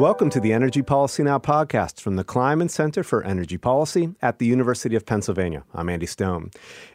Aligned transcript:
Welcome 0.00 0.30
to 0.30 0.40
the 0.40 0.54
Energy 0.54 0.80
Policy 0.80 1.22
Now 1.24 1.38
podcast 1.38 2.00
from 2.00 2.16
the 2.16 2.24
Kleinman 2.24 2.70
Center 2.70 3.02
for 3.02 3.22
Energy 3.22 3.58
Policy 3.58 4.14
at 4.22 4.38
the 4.38 4.46
University 4.46 4.96
of 4.96 5.04
Pennsylvania. 5.04 5.62
I'm 5.74 5.90
Andy 5.90 6.06
Stone. 6.06 6.52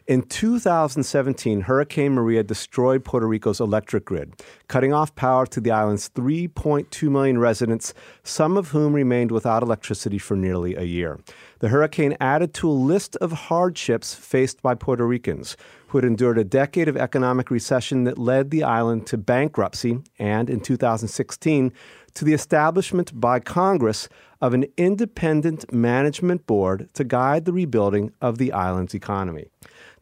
In 0.08 0.22
2017, 0.22 1.60
Hurricane 1.60 2.14
Maria 2.14 2.42
destroyed 2.42 3.04
Puerto 3.04 3.28
Rico's 3.28 3.60
electric 3.60 4.06
grid, 4.06 4.34
cutting 4.66 4.92
off 4.92 5.14
power 5.14 5.46
to 5.46 5.60
the 5.60 5.70
island's 5.70 6.08
3.2 6.08 7.08
million 7.08 7.38
residents, 7.38 7.94
some 8.24 8.56
of 8.56 8.70
whom 8.70 8.92
remained 8.92 9.30
without 9.30 9.62
electricity 9.62 10.18
for 10.18 10.36
nearly 10.36 10.74
a 10.74 10.82
year. 10.82 11.20
The 11.60 11.68
hurricane 11.68 12.16
added 12.20 12.54
to 12.54 12.68
a 12.68 12.72
list 12.72 13.14
of 13.18 13.30
hardships 13.30 14.16
faced 14.16 14.62
by 14.62 14.74
Puerto 14.74 15.06
Ricans 15.06 15.56
who 15.88 15.98
had 15.98 16.04
endured 16.04 16.38
a 16.38 16.44
decade 16.44 16.88
of 16.88 16.96
economic 16.96 17.50
recession 17.50 18.04
that 18.04 18.18
led 18.18 18.50
the 18.50 18.62
island 18.62 19.06
to 19.06 19.16
bankruptcy 19.16 20.02
and, 20.18 20.50
in 20.50 20.60
2016, 20.60 21.72
to 22.16 22.24
the 22.24 22.34
establishment 22.34 23.18
by 23.18 23.38
Congress 23.38 24.08
of 24.40 24.54
an 24.54 24.64
independent 24.76 25.72
management 25.72 26.46
board 26.46 26.88
to 26.94 27.04
guide 27.04 27.44
the 27.44 27.52
rebuilding 27.52 28.10
of 28.20 28.38
the 28.38 28.52
island's 28.52 28.94
economy. 28.94 29.46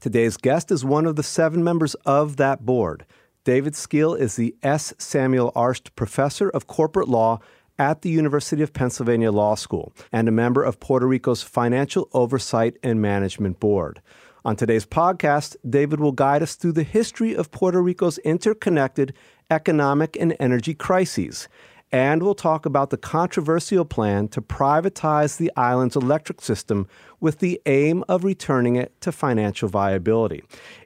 Today's 0.01 0.37
guest 0.37 0.71
is 0.71 0.85
one 0.85 1.07
of 1.07 1.17
the 1.17 1.23
seven 1.23 1.63
members 1.63 1.95
of 2.07 2.37
that 2.37 2.65
board. 2.65 3.05
David 3.45 3.75
Skeel 3.75 4.15
is 4.15 4.37
the 4.37 4.55
S. 4.63 4.95
Samuel 4.97 5.53
Arsht 5.57 5.95
Professor 5.97 6.49
of 6.51 6.67
Corporate 6.67 7.09
Law 7.09 7.41
at 7.79 8.03
the 8.03 8.11
University 8.11 8.63
of 8.63 8.73
Pennsylvania 8.73 9.33
Law 9.33 9.57
School 9.57 9.93
and 10.13 10.29
a 10.29 10.33
member 10.33 10.63
of 10.63 10.79
Puerto 10.79 11.07
Rico's 11.07 11.43
Financial 11.43 12.09
Oversight 12.13 12.77
and 12.83 13.03
Management 13.03 13.59
Board. 13.59 14.01
On 14.45 14.55
today's 14.55 14.87
podcast, 14.87 15.57
David 15.69 16.01
will 16.01 16.13
guide 16.13 16.43
us 16.43 16.55
through 16.55 16.73
the 16.73 16.83
history 16.85 17.35
of 17.35 17.51
Puerto 17.51 17.83
Rico's 17.83 18.19
interconnected 18.19 19.15
economic 19.51 20.17
and 20.21 20.37
energy 20.39 20.75
crises 20.75 21.49
and 21.95 22.25
we'll 22.25 22.35
talk 22.35 22.67
about 22.67 22.91
the 22.91 22.97
controversial 22.97 23.85
plan 23.85 24.27
to 24.27 24.43
privatize 24.43 25.37
the 25.37 25.53
island's 25.57 25.95
electric 25.95 26.41
system 26.41 26.89
with 27.21 27.39
the 27.39 27.63
aim 27.67 28.03
of 28.09 28.25
returning 28.25 28.75
it 28.75 29.01
to 29.01 29.13
financial 29.13 29.69
viability. 29.69 30.43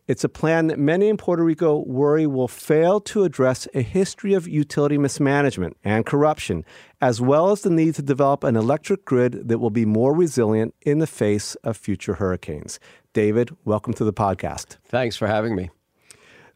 It's 0.06 0.23
a 0.23 0.29
plan 0.29 0.67
that 0.67 0.79
many 0.79 1.09
in 1.09 1.17
Puerto 1.17 1.42
Rico 1.42 1.79
worry 1.79 2.27
will 2.27 2.47
fail 2.47 3.01
to 3.01 3.25
address 3.25 3.67
a 3.73 3.81
history 3.81 4.34
of 4.34 4.47
utility 4.47 4.98
mismanagement 4.98 5.79
and 5.83 6.05
corruption, 6.05 6.62
as 7.01 7.23
well 7.23 7.53
as 7.53 7.62
the 7.62 7.70
need 7.70 7.95
to 7.95 8.03
develop 8.03 8.45
an 8.45 8.55
electric 8.55 9.06
grid 9.06 9.48
that 9.48 9.61
will 9.61 9.70
be 9.70 9.86
more 9.86 10.12
resilient 10.12 10.75
in 10.83 10.98
the 10.98 11.06
face 11.06 11.55
of 11.64 11.79
future 11.79 12.17
hurricanes. 12.17 12.79
David, 13.14 13.56
welcome 13.64 13.95
to 13.95 14.05
the 14.05 14.12
podcast. 14.12 14.77
Thanks 14.84 15.17
for 15.17 15.27
having 15.27 15.56
me. 15.56 15.70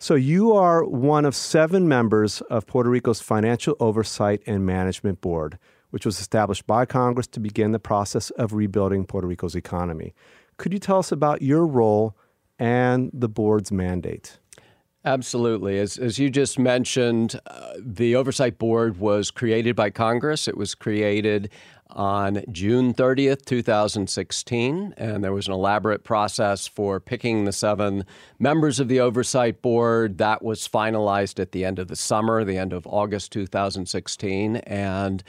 So, 0.02 0.16
you 0.16 0.52
are 0.52 0.84
one 0.84 1.24
of 1.24 1.32
seven 1.32 1.86
members 1.86 2.40
of 2.50 2.66
Puerto 2.66 2.90
Rico's 2.90 3.20
Financial 3.20 3.76
Oversight 3.78 4.42
and 4.48 4.66
Management 4.66 5.20
Board, 5.20 5.60
which 5.90 6.04
was 6.04 6.18
established 6.18 6.66
by 6.66 6.86
Congress 6.86 7.28
to 7.28 7.38
begin 7.38 7.70
the 7.70 7.78
process 7.78 8.30
of 8.30 8.52
rebuilding 8.52 9.06
Puerto 9.06 9.28
Rico's 9.28 9.54
economy. 9.54 10.12
Could 10.56 10.72
you 10.72 10.80
tell 10.80 10.98
us 10.98 11.12
about 11.12 11.40
your 11.40 11.64
role 11.64 12.16
and 12.58 13.12
the 13.12 13.28
board's 13.28 13.70
mandate? 13.70 14.40
Absolutely. 15.04 15.78
As, 15.78 15.98
as 15.98 16.18
you 16.18 16.30
just 16.30 16.58
mentioned, 16.58 17.38
uh, 17.46 17.74
the 17.78 18.16
Oversight 18.16 18.58
Board 18.58 18.98
was 18.98 19.30
created 19.30 19.76
by 19.76 19.90
Congress. 19.90 20.48
It 20.48 20.56
was 20.56 20.74
created 20.74 21.48
on 21.94 22.44
June 22.50 22.94
30th, 22.94 23.44
2016, 23.44 24.94
and 24.96 25.22
there 25.24 25.32
was 25.32 25.46
an 25.46 25.52
elaborate 25.52 26.04
process 26.04 26.66
for 26.66 27.00
picking 27.00 27.44
the 27.44 27.52
seven 27.52 28.04
members 28.38 28.80
of 28.80 28.88
the 28.88 29.00
Oversight 29.00 29.62
Board. 29.62 30.18
That 30.18 30.42
was 30.42 30.68
finalized 30.68 31.40
at 31.40 31.52
the 31.52 31.64
end 31.64 31.78
of 31.78 31.88
the 31.88 31.96
summer, 31.96 32.44
the 32.44 32.58
end 32.58 32.72
of 32.72 32.86
August 32.86 33.32
2016, 33.32 34.56
and 34.56 35.22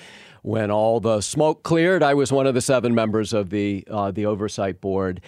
when 0.44 0.70
all 0.70 1.00
the 1.00 1.22
smoke 1.22 1.64
cleared, 1.64 2.04
I 2.04 2.14
was 2.14 2.32
one 2.32 2.48
of 2.48 2.54
the 2.54 2.62
seven 2.62 2.94
members 2.94 3.34
of 3.34 3.50
the 3.50 3.86
uh, 3.90 4.12
the 4.12 4.26
Oversight 4.26 4.82
Board. 4.82 5.22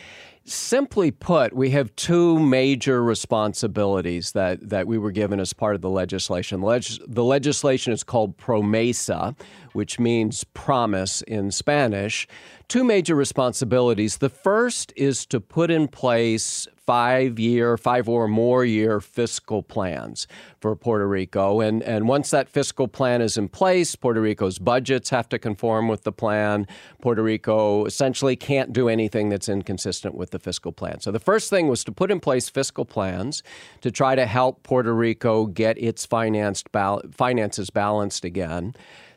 Simply 0.48 1.10
put, 1.10 1.54
we 1.54 1.72
have 1.72 1.96
two 1.96 2.38
major 2.38 3.04
responsibilities 3.04 4.34
that, 4.34 4.70
that 4.70 4.86
we 4.86 5.00
were 5.00 5.10
given 5.10 5.40
as 5.40 5.54
part 5.54 5.74
of 5.74 5.82
the 5.82 5.90
legislation. 5.90 6.62
Leg- 6.62 7.02
the 7.08 7.24
legislation 7.24 7.92
is 7.94 8.04
called 8.04 8.38
PROMESA, 8.38 9.36
which 9.74 9.98
means 10.00 10.44
promise 10.54 11.24
in 11.24 11.50
Spanish. 11.50 12.28
Two 12.68 12.84
major 12.84 13.16
responsibilities. 13.16 14.18
The 14.18 14.30
first 14.30 14.92
is 14.96 15.26
to 15.28 15.40
put 15.40 15.70
in 15.70 15.88
place 15.88 16.68
five 16.86 17.40
year, 17.40 17.78
five 17.78 18.08
or 18.08 18.28
more 18.28 18.64
year 18.64 19.00
fiscal 19.00 19.64
plans 19.64 20.28
for 20.60 20.76
Puerto 20.76 21.08
Rico. 21.08 21.60
And, 21.62 21.82
and 21.84 22.08
once 22.08 22.30
that 22.32 22.50
fiscal 22.50 22.88
plan 22.88 23.22
is 23.22 23.38
in 23.38 23.50
place, 23.50 23.96
Puerto 23.96 24.22
Rico's 24.22 24.60
budgets 24.60 25.10
have 25.10 25.28
to 25.30 25.40
conform 25.40 25.88
with 25.88 26.04
the 26.04 26.12
plan. 26.12 26.68
Puerto 27.02 27.24
Rico 27.24 27.86
essentially 27.86 28.36
can't 28.36 28.72
do 28.74 28.88
anything 28.88 29.30
that's 29.30 29.50
inconsistent 29.50 30.16
with 30.16 30.32
the 30.32 30.40
fiscal 30.40 30.72
plan. 30.72 31.00
So 31.00 31.12
the 31.12 31.20
first 31.20 31.50
thing 31.50 31.68
was 31.68 31.84
to 31.86 31.92
put 31.92 32.12
in 32.12 32.20
place 32.20 32.50
fiscal 32.50 32.86
plans 32.86 33.42
to 33.82 33.92
try 33.92 34.16
to 34.16 34.26
help 34.26 34.64
Puerto 34.64 34.94
Rico 34.94 35.46
get 35.46 35.78
its 35.78 36.06
financed 36.06 36.70
finances 37.12 37.70
balanced 37.70 38.26
again. 38.26 38.76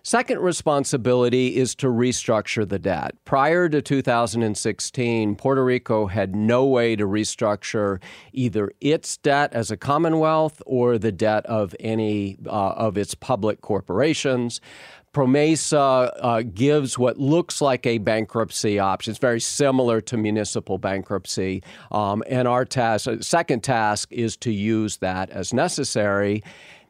Second 0.09 0.39
responsibility 0.39 1.59
is 1.59 1.75
to 1.75 1.89
restructure 1.89 2.67
the 2.67 2.79
debt. 2.79 3.15
Prior 3.27 3.69
to 3.69 3.83
2016, 3.83 5.37
Puerto 5.37 5.63
Rico 5.63 6.07
had 6.07 6.35
no 6.35 6.65
way 6.65 6.97
to 6.97 7.05
restructure 7.05 8.01
either 8.33 8.73
its 8.81 9.19
debt 9.19 9.53
as 9.53 9.71
a 9.71 9.77
commonwealth 9.77 10.63
or 10.65 10.97
the 10.97 11.13
debt 11.13 11.45
of 11.45 11.77
any 11.79 12.39
uh, 12.47 12.71
of 12.71 12.97
its 12.97 13.15
public 13.15 13.61
corporations. 13.61 14.63
Promesa 15.13 16.11
uh, 16.23 16.43
gives 16.43 16.99
what 16.99 17.19
looks 17.19 17.61
like 17.61 17.85
a 17.85 17.99
bankruptcy 17.99 18.79
option. 18.79 19.11
It's 19.11 19.19
very 19.19 19.41
similar 19.41 20.01
to 20.03 20.17
municipal 20.17 20.79
bankruptcy. 20.79 21.63
Um, 21.93 22.23
and 22.29 22.49
our 22.49 22.65
task, 22.65 23.11
second 23.21 23.63
task, 23.63 24.11
is 24.11 24.39
to 24.39 24.51
use 24.51 24.97
that 24.99 25.29
as 25.29 25.53
necessary 25.53 26.43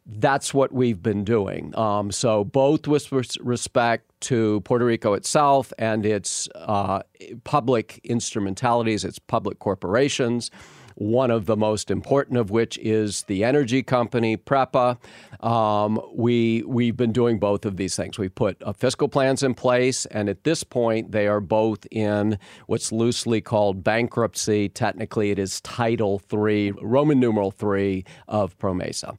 that's 0.08 0.54
what 0.54 0.72
we've 0.72 1.02
been 1.02 1.22
doing. 1.22 1.76
Um, 1.76 2.10
so, 2.10 2.44
both 2.44 2.86
with 2.86 3.12
respect 3.40 4.08
to 4.20 4.60
Puerto 4.62 4.84
Rico 4.84 5.12
itself 5.12 5.72
and 5.78 6.06
its 6.06 6.48
uh, 6.54 7.02
public 7.44 8.00
instrumentalities, 8.04 9.04
its 9.04 9.18
public 9.18 9.58
corporations. 9.58 10.50
One 10.94 11.30
of 11.30 11.46
the 11.46 11.56
most 11.56 11.92
important 11.92 12.38
of 12.38 12.50
which 12.50 12.76
is 12.78 13.22
the 13.24 13.44
energy 13.44 13.84
company 13.84 14.36
PREPA. 14.36 14.98
Um, 15.40 16.00
we 16.12 16.64
we've 16.66 16.96
been 16.96 17.12
doing 17.12 17.38
both 17.38 17.64
of 17.64 17.76
these 17.76 17.94
things. 17.94 18.18
We've 18.18 18.34
put 18.34 18.60
uh, 18.64 18.72
fiscal 18.72 19.06
plans 19.06 19.44
in 19.44 19.54
place, 19.54 20.06
and 20.06 20.28
at 20.28 20.42
this 20.42 20.64
point, 20.64 21.12
they 21.12 21.28
are 21.28 21.38
both 21.38 21.86
in 21.92 22.36
what's 22.66 22.90
loosely 22.90 23.40
called 23.40 23.84
bankruptcy. 23.84 24.70
Technically, 24.70 25.30
it 25.30 25.38
is 25.38 25.60
Title 25.60 26.18
Three, 26.18 26.72
Roman 26.82 27.20
numeral 27.20 27.52
three 27.52 28.04
of 28.26 28.58
PROMESA. 28.58 29.16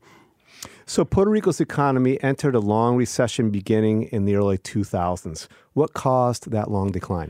So, 0.90 1.06
Puerto 1.06 1.30
Rico's 1.30 1.62
economy 1.62 2.18
entered 2.24 2.56
a 2.56 2.60
long 2.60 2.96
recession 2.96 3.52
beginning 3.52 4.06
in 4.06 4.26
the 4.26 4.34
early 4.34 4.58
2000s. 4.58 5.48
What 5.74 5.94
caused 5.94 6.50
that 6.50 6.72
long 6.72 6.90
decline? 6.92 7.30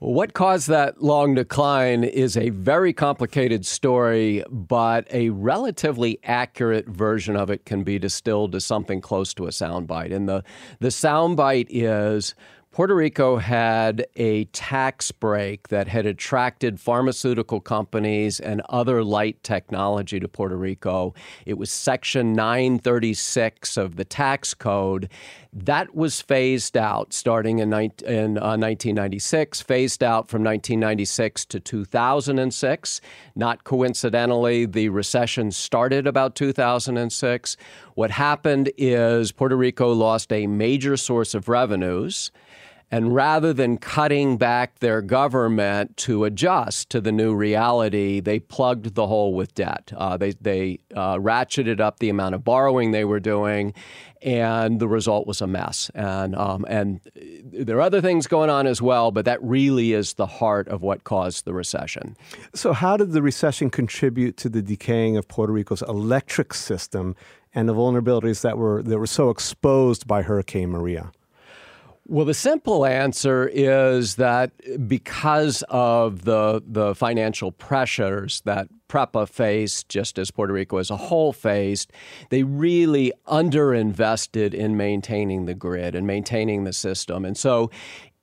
What 0.00 0.34
caused 0.34 0.68
that 0.68 1.02
long 1.02 1.34
decline 1.34 2.04
is 2.04 2.36
a 2.36 2.50
very 2.50 2.92
complicated 2.92 3.64
story, 3.64 4.44
but 4.50 5.06
a 5.10 5.30
relatively 5.30 6.18
accurate 6.24 6.88
version 6.88 7.36
of 7.36 7.48
it 7.48 7.64
can 7.64 7.84
be 7.84 7.98
distilled 7.98 8.52
to 8.52 8.60
something 8.60 9.00
close 9.00 9.32
to 9.32 9.46
a 9.46 9.50
soundbite. 9.50 10.12
And 10.12 10.28
the, 10.28 10.44
the 10.80 10.88
soundbite 10.88 11.68
is 11.70 12.34
Puerto 12.72 12.94
Rico 12.94 13.38
had 13.38 14.06
a 14.14 14.44
tax 14.44 15.10
break 15.10 15.68
that 15.68 15.88
had 15.88 16.06
attracted 16.06 16.78
pharmaceutical 16.78 17.60
companies 17.60 18.38
and 18.38 18.62
other 18.68 19.02
light 19.02 19.42
technology 19.42 20.20
to 20.20 20.28
Puerto 20.28 20.56
Rico. 20.56 21.12
It 21.44 21.58
was 21.58 21.68
Section 21.68 22.32
936 22.32 23.76
of 23.76 23.96
the 23.96 24.04
tax 24.04 24.54
code. 24.54 25.08
That 25.52 25.96
was 25.96 26.20
phased 26.20 26.76
out 26.76 27.12
starting 27.12 27.58
in, 27.58 27.72
in 27.72 28.38
uh, 28.38 28.54
1996, 28.54 29.62
phased 29.62 30.04
out 30.04 30.28
from 30.28 30.44
1996 30.44 31.46
to 31.46 31.58
2006. 31.58 33.00
Not 33.34 33.64
coincidentally, 33.64 34.64
the 34.64 34.90
recession 34.90 35.50
started 35.50 36.06
about 36.06 36.36
2006. 36.36 37.56
What 37.94 38.12
happened 38.12 38.70
is 38.78 39.32
Puerto 39.32 39.56
Rico 39.56 39.92
lost 39.92 40.32
a 40.32 40.46
major 40.46 40.96
source 40.96 41.34
of 41.34 41.48
revenues. 41.48 42.30
And 42.92 43.14
rather 43.14 43.52
than 43.52 43.78
cutting 43.78 44.36
back 44.36 44.80
their 44.80 45.00
government 45.00 45.96
to 45.98 46.24
adjust 46.24 46.90
to 46.90 47.00
the 47.00 47.12
new 47.12 47.34
reality, 47.34 48.18
they 48.18 48.40
plugged 48.40 48.96
the 48.96 49.06
hole 49.06 49.32
with 49.32 49.54
debt. 49.54 49.92
Uh, 49.96 50.16
they 50.16 50.32
they 50.32 50.80
uh, 50.94 51.16
ratcheted 51.16 51.80
up 51.80 52.00
the 52.00 52.08
amount 52.08 52.34
of 52.34 52.42
borrowing 52.42 52.90
they 52.90 53.04
were 53.04 53.20
doing, 53.20 53.74
and 54.22 54.80
the 54.80 54.88
result 54.88 55.28
was 55.28 55.40
a 55.40 55.46
mess. 55.46 55.88
And 55.94 56.34
um, 56.34 56.66
and 56.68 57.00
there 57.14 57.76
are 57.76 57.82
other 57.82 58.00
things 58.00 58.26
going 58.26 58.50
on 58.50 58.66
as 58.66 58.82
well, 58.82 59.12
but 59.12 59.24
that 59.24 59.40
really 59.40 59.92
is 59.92 60.14
the 60.14 60.26
heart 60.26 60.66
of 60.66 60.82
what 60.82 61.04
caused 61.04 61.44
the 61.44 61.54
recession. 61.54 62.16
So, 62.54 62.72
how 62.72 62.96
did 62.96 63.12
the 63.12 63.22
recession 63.22 63.70
contribute 63.70 64.36
to 64.38 64.48
the 64.48 64.62
decaying 64.62 65.16
of 65.16 65.28
Puerto 65.28 65.52
Rico's 65.52 65.82
electric 65.82 66.54
system 66.54 67.14
and 67.54 67.68
the 67.68 67.74
vulnerabilities 67.74 68.40
that 68.42 68.58
were 68.58 68.82
that 68.82 68.98
were 68.98 69.06
so 69.06 69.30
exposed 69.30 70.08
by 70.08 70.22
Hurricane 70.22 70.70
Maria? 70.70 71.12
Well, 72.10 72.26
the 72.26 72.34
simple 72.34 72.84
answer 72.84 73.48
is 73.52 74.16
that 74.16 74.50
because 74.88 75.62
of 75.68 76.24
the 76.24 76.60
the 76.66 76.92
financial 76.96 77.52
pressures 77.52 78.42
that 78.44 78.66
PREPA 78.88 79.28
faced, 79.28 79.88
just 79.88 80.18
as 80.18 80.32
Puerto 80.32 80.52
Rico 80.52 80.78
as 80.78 80.90
a 80.90 80.96
whole 80.96 81.32
faced, 81.32 81.92
they 82.30 82.42
really 82.42 83.12
underinvested 83.28 84.54
in 84.54 84.76
maintaining 84.76 85.44
the 85.44 85.54
grid 85.54 85.94
and 85.94 86.04
maintaining 86.04 86.64
the 86.64 86.72
system. 86.72 87.24
And 87.24 87.38
so, 87.38 87.70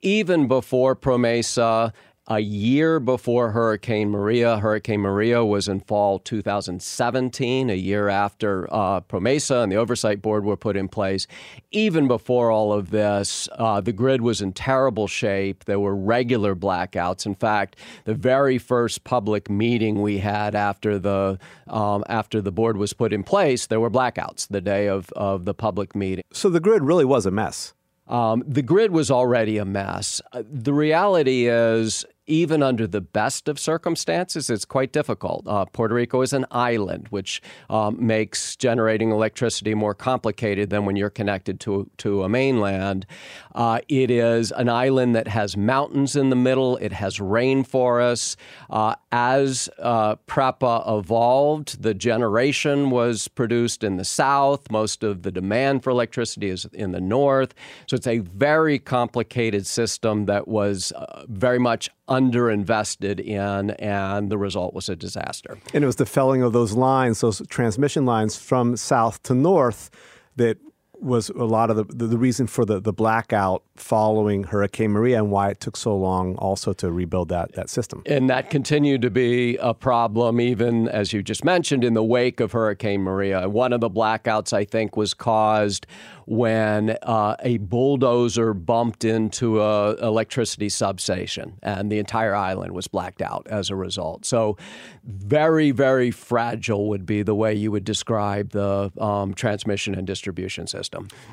even 0.02 0.48
before 0.48 0.94
PROMESA, 0.94 1.94
a 2.28 2.40
year 2.40 3.00
before 3.00 3.52
Hurricane 3.52 4.10
Maria. 4.10 4.58
Hurricane 4.58 5.00
Maria 5.00 5.44
was 5.44 5.66
in 5.66 5.80
fall 5.80 6.18
2017, 6.18 7.70
a 7.70 7.74
year 7.74 8.08
after 8.08 8.68
uh, 8.70 9.00
PROMESA 9.00 9.62
and 9.62 9.72
the 9.72 9.76
Oversight 9.76 10.20
Board 10.20 10.44
were 10.44 10.56
put 10.56 10.76
in 10.76 10.88
place. 10.88 11.26
Even 11.70 12.06
before 12.06 12.50
all 12.50 12.72
of 12.72 12.90
this, 12.90 13.48
uh, 13.52 13.80
the 13.80 13.92
grid 13.92 14.20
was 14.20 14.42
in 14.42 14.52
terrible 14.52 15.06
shape. 15.06 15.64
There 15.64 15.80
were 15.80 15.96
regular 15.96 16.54
blackouts. 16.54 17.24
In 17.24 17.34
fact, 17.34 17.76
the 18.04 18.14
very 18.14 18.58
first 18.58 19.04
public 19.04 19.48
meeting 19.48 20.02
we 20.02 20.18
had 20.18 20.54
after 20.54 20.98
the 20.98 21.38
um, 21.66 22.04
after 22.08 22.40
the 22.40 22.52
board 22.52 22.76
was 22.76 22.92
put 22.92 23.12
in 23.12 23.22
place, 23.22 23.66
there 23.66 23.80
were 23.80 23.90
blackouts 23.90 24.48
the 24.48 24.60
day 24.60 24.88
of, 24.88 25.10
of 25.12 25.44
the 25.46 25.54
public 25.54 25.94
meeting. 25.94 26.24
So 26.32 26.50
the 26.50 26.60
grid 26.60 26.82
really 26.82 27.04
was 27.04 27.24
a 27.26 27.30
mess. 27.30 27.74
Um, 28.08 28.42
the 28.46 28.62
grid 28.62 28.90
was 28.90 29.10
already 29.10 29.58
a 29.58 29.64
mess. 29.64 30.22
Uh, 30.32 30.42
the 30.50 30.72
reality 30.72 31.46
is, 31.46 32.06
even 32.28 32.62
under 32.62 32.86
the 32.86 33.00
best 33.00 33.48
of 33.48 33.58
circumstances, 33.58 34.50
it's 34.50 34.64
quite 34.64 34.92
difficult. 34.92 35.46
Uh, 35.46 35.64
Puerto 35.64 35.94
Rico 35.94 36.22
is 36.22 36.32
an 36.32 36.46
island, 36.50 37.06
which 37.10 37.42
um, 37.70 37.96
makes 38.04 38.54
generating 38.56 39.10
electricity 39.10 39.74
more 39.74 39.94
complicated 39.94 40.70
than 40.70 40.84
when 40.84 40.94
you're 40.94 41.10
connected 41.10 41.58
to, 41.60 41.90
to 41.98 42.22
a 42.22 42.28
mainland. 42.28 43.06
Uh, 43.54 43.80
it 43.88 44.10
is 44.10 44.52
an 44.52 44.68
island 44.68 45.14
that 45.14 45.28
has 45.28 45.56
mountains 45.56 46.14
in 46.14 46.30
the 46.30 46.36
middle, 46.36 46.76
it 46.76 46.92
has 46.92 47.18
rainforests. 47.18 48.36
Uh, 48.70 48.94
as 49.10 49.68
uh, 49.78 50.16
PREPA 50.26 50.98
evolved, 50.98 51.82
the 51.82 51.94
generation 51.94 52.90
was 52.90 53.28
produced 53.28 53.82
in 53.82 53.96
the 53.96 54.04
south. 54.04 54.70
Most 54.70 55.02
of 55.02 55.22
the 55.22 55.32
demand 55.32 55.82
for 55.82 55.90
electricity 55.90 56.50
is 56.50 56.66
in 56.72 56.92
the 56.92 57.00
north. 57.00 57.54
So 57.86 57.96
it's 57.96 58.06
a 58.06 58.18
very 58.18 58.78
complicated 58.78 59.66
system 59.66 60.26
that 60.26 60.46
was 60.46 60.92
uh, 60.92 61.24
very 61.28 61.58
much 61.58 61.90
underinvested 62.18 63.20
in, 63.20 63.70
and 63.72 64.30
the 64.30 64.38
result 64.38 64.74
was 64.74 64.88
a 64.88 64.96
disaster. 64.96 65.58
And 65.72 65.84
it 65.84 65.86
was 65.86 65.96
the 65.96 66.06
felling 66.06 66.42
of 66.42 66.52
those 66.52 66.72
lines, 66.72 67.20
those 67.20 67.42
transmission 67.48 68.04
lines 68.04 68.36
from 68.36 68.76
south 68.76 69.22
to 69.24 69.34
north, 69.34 69.90
that 70.36 70.58
was 71.00 71.28
a 71.30 71.44
lot 71.44 71.70
of 71.70 71.76
the, 71.76 71.84
the, 71.84 72.06
the, 72.06 72.18
reason 72.18 72.46
for 72.46 72.64
the, 72.64 72.80
the 72.80 72.92
blackout 72.92 73.62
following 73.76 74.44
Hurricane 74.44 74.90
Maria 74.90 75.18
and 75.18 75.30
why 75.30 75.50
it 75.50 75.60
took 75.60 75.76
so 75.76 75.96
long 75.96 76.36
also 76.36 76.72
to 76.74 76.90
rebuild 76.90 77.28
that, 77.28 77.52
that 77.52 77.70
system. 77.70 78.02
And 78.06 78.28
that 78.30 78.50
continued 78.50 79.02
to 79.02 79.10
be 79.10 79.56
a 79.58 79.74
problem, 79.74 80.40
even 80.40 80.88
as 80.88 81.12
you 81.12 81.22
just 81.22 81.44
mentioned, 81.44 81.84
in 81.84 81.94
the 81.94 82.02
wake 82.02 82.40
of 82.40 82.52
Hurricane 82.52 83.02
Maria. 83.02 83.48
One 83.48 83.72
of 83.72 83.80
the 83.80 83.90
blackouts, 83.90 84.52
I 84.52 84.64
think, 84.64 84.96
was 84.96 85.14
caused 85.14 85.86
when 86.26 86.90
uh, 87.02 87.36
a 87.40 87.56
bulldozer 87.56 88.52
bumped 88.52 89.04
into 89.04 89.62
a 89.62 89.94
electricity 89.94 90.68
substation 90.68 91.58
and 91.62 91.90
the 91.90 91.98
entire 91.98 92.34
island 92.34 92.72
was 92.72 92.86
blacked 92.86 93.22
out 93.22 93.46
as 93.48 93.70
a 93.70 93.76
result. 93.76 94.26
So, 94.26 94.58
very, 95.04 95.70
very 95.70 96.10
fragile 96.10 96.88
would 96.90 97.06
be 97.06 97.22
the 97.22 97.34
way 97.34 97.54
you 97.54 97.70
would 97.70 97.84
describe 97.84 98.50
the 98.50 98.92
um, 99.00 99.32
transmission 99.32 99.94
and 99.94 100.06
distribution 100.06 100.66
system. 100.66 100.87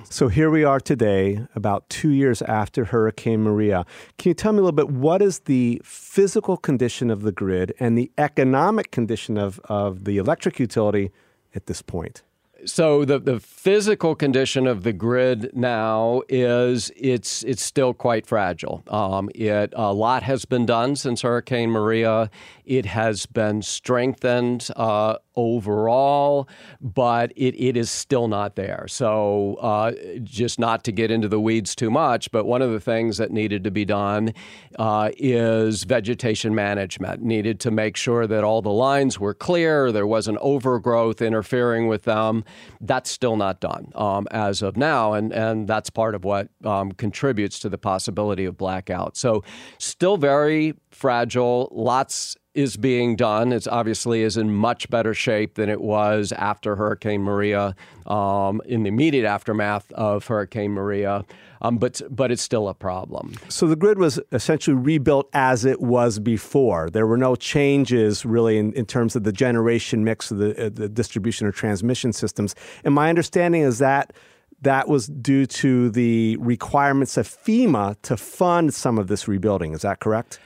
So, 0.09 0.27
here 0.27 0.49
we 0.49 0.63
are 0.63 0.79
today, 0.79 1.45
about 1.55 1.89
two 1.89 2.09
years 2.09 2.41
after 2.41 2.85
Hurricane 2.85 3.41
Maria. 3.41 3.85
Can 4.17 4.29
you 4.29 4.33
tell 4.33 4.51
me 4.53 4.59
a 4.59 4.61
little 4.61 4.75
bit 4.75 4.89
what 4.89 5.21
is 5.21 5.39
the 5.39 5.81
physical 5.83 6.57
condition 6.57 7.09
of 7.09 7.21
the 7.21 7.31
grid 7.31 7.73
and 7.79 7.97
the 7.97 8.11
economic 8.17 8.91
condition 8.91 9.37
of, 9.37 9.59
of 9.65 10.05
the 10.05 10.17
electric 10.17 10.59
utility 10.59 11.11
at 11.53 11.67
this 11.67 11.81
point? 11.81 12.23
So 12.63 13.03
the, 13.03 13.19
the 13.19 13.39
physical 13.39 14.15
condition 14.15 14.65
of 14.65 14.83
the 14.83 14.93
grid 14.93 15.51
now 15.53 16.21
is 16.29 16.91
it's 16.95 17.43
it's 17.43 17.61
still 17.61 17.93
quite 17.93 18.25
fragile. 18.25 18.81
Um, 18.87 19.29
it 19.35 19.73
a 19.75 19.93
lot 19.93 20.23
has 20.23 20.45
been 20.45 20.65
done 20.65 20.95
since 20.95 21.21
Hurricane 21.21 21.69
Maria. 21.69 22.29
It 22.63 22.85
has 22.85 23.25
been 23.25 23.61
strengthened 23.61 24.69
uh, 24.75 25.17
overall, 25.35 26.47
but 26.81 27.31
it, 27.35 27.55
it 27.55 27.77
is 27.77 27.91
still 27.91 28.27
not 28.27 28.55
there. 28.55 28.85
So, 28.87 29.55
uh, 29.55 29.91
just 30.23 30.59
not 30.59 30.83
to 30.85 30.91
get 30.91 31.11
into 31.11 31.27
the 31.27 31.39
weeds 31.39 31.75
too 31.75 31.91
much, 31.91 32.31
but 32.31 32.45
one 32.45 32.61
of 32.61 32.71
the 32.71 32.79
things 32.79 33.17
that 33.17 33.31
needed 33.31 33.63
to 33.65 33.71
be 33.71 33.85
done 33.85 34.33
uh, 34.79 35.11
is 35.17 35.83
vegetation 35.83 36.55
management. 36.55 37.21
Needed 37.21 37.59
to 37.61 37.71
make 37.71 37.97
sure 37.97 38.25
that 38.27 38.43
all 38.43 38.61
the 38.61 38.71
lines 38.71 39.19
were 39.19 39.33
clear, 39.33 39.91
there 39.91 40.07
wasn't 40.07 40.37
overgrowth 40.41 41.21
interfering 41.21 41.87
with 41.87 42.03
them. 42.03 42.43
That's 42.81 43.09
still 43.09 43.35
not 43.35 43.59
done 43.59 43.91
um, 43.95 44.27
as 44.31 44.61
of 44.61 44.77
now, 44.77 45.13
and, 45.13 45.31
and 45.31 45.67
that's 45.67 45.89
part 45.89 46.15
of 46.15 46.23
what 46.23 46.49
um, 46.63 46.91
contributes 46.91 47.59
to 47.59 47.69
the 47.69 47.77
possibility 47.77 48.45
of 48.45 48.57
blackout. 48.57 49.17
So, 49.17 49.43
still 49.77 50.17
very 50.17 50.73
fragile, 50.91 51.69
lots 51.71 52.35
is 52.55 52.77
being 52.77 53.15
done. 53.15 53.51
It's 53.51 53.67
obviously 53.67 54.21
is 54.21 54.37
in 54.37 54.53
much 54.53 54.89
better 54.89 55.13
shape 55.13 55.55
than 55.55 55.69
it 55.69 55.81
was 55.81 56.31
after 56.31 56.75
Hurricane 56.75 57.21
Maria, 57.21 57.75
um, 58.07 58.61
in 58.65 58.83
the 58.83 58.87
immediate 58.87 59.25
aftermath 59.25 59.91
of 59.91 60.25
Hurricane 60.25 60.71
Maria. 60.71 61.25
Um, 61.61 61.77
but 61.77 62.01
but 62.09 62.31
it's 62.31 62.41
still 62.41 62.67
a 62.67 62.73
problem. 62.73 63.33
So 63.49 63.65
the 63.67 63.75
grid 63.75 63.97
was 63.97 64.19
essentially 64.31 64.75
rebuilt 64.75 65.29
as 65.33 65.65
it 65.65 65.81
was 65.81 66.19
before. 66.19 66.89
There 66.89 67.07
were 67.07 67.17
no 67.17 67.35
changes 67.35 68.25
really 68.25 68.57
in, 68.57 68.73
in 68.73 68.85
terms 68.85 69.15
of 69.15 69.23
the 69.23 69.31
generation 69.31 70.03
mix 70.03 70.31
of 70.31 70.37
the, 70.37 70.65
uh, 70.65 70.69
the 70.71 70.87
distribution 70.87 71.47
or 71.47 71.51
transmission 71.51 72.13
systems. 72.13 72.55
And 72.83 72.93
my 72.93 73.09
understanding 73.09 73.61
is 73.61 73.79
that 73.79 74.13
that 74.61 74.87
was 74.87 75.07
due 75.07 75.45
to 75.45 75.89
the 75.89 76.37
requirements 76.37 77.17
of 77.17 77.27
FEMA 77.27 77.95
to 78.03 78.15
fund 78.17 78.73
some 78.73 78.97
of 78.97 79.07
this 79.07 79.27
rebuilding. 79.27 79.73
Is 79.73 79.81
that 79.81 79.99
correct? 79.99 80.39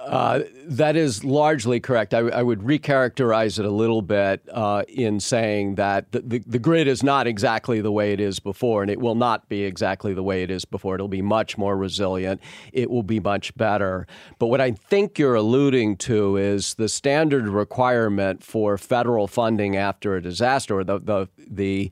Uh, 0.00 0.40
that 0.64 0.96
is 0.96 1.22
largely 1.22 1.80
correct. 1.80 2.14
I, 2.14 2.20
I, 2.20 2.42
would 2.42 2.60
recharacterize 2.60 3.58
it 3.58 3.66
a 3.66 3.70
little 3.70 4.00
bit 4.00 4.40
uh, 4.50 4.84
in 4.88 5.20
saying 5.20 5.74
that 5.74 6.10
the, 6.12 6.20
the, 6.20 6.38
the, 6.46 6.58
grid 6.58 6.88
is 6.88 7.02
not 7.02 7.26
exactly 7.26 7.82
the 7.82 7.92
way 7.92 8.14
it 8.14 8.20
is 8.20 8.40
before, 8.40 8.80
and 8.80 8.90
it 8.90 8.98
will 8.98 9.14
not 9.14 9.50
be 9.50 9.64
exactly 9.64 10.14
the 10.14 10.22
way 10.22 10.42
it 10.42 10.50
is 10.50 10.64
before. 10.64 10.94
It'll 10.94 11.08
be 11.08 11.20
much 11.20 11.58
more 11.58 11.76
resilient. 11.76 12.40
It 12.72 12.90
will 12.90 13.02
be 13.02 13.20
much 13.20 13.54
better. 13.56 14.06
But 14.38 14.46
what 14.46 14.62
I 14.62 14.70
think 14.70 15.18
you're 15.18 15.34
alluding 15.34 15.98
to 15.98 16.38
is 16.38 16.74
the 16.74 16.88
standard 16.88 17.46
requirement 17.46 18.42
for 18.42 18.78
federal 18.78 19.26
funding 19.26 19.76
after 19.76 20.16
a 20.16 20.22
disaster, 20.22 20.78
or 20.78 20.84
the, 20.84 21.00
the, 21.00 21.28
the 21.36 21.90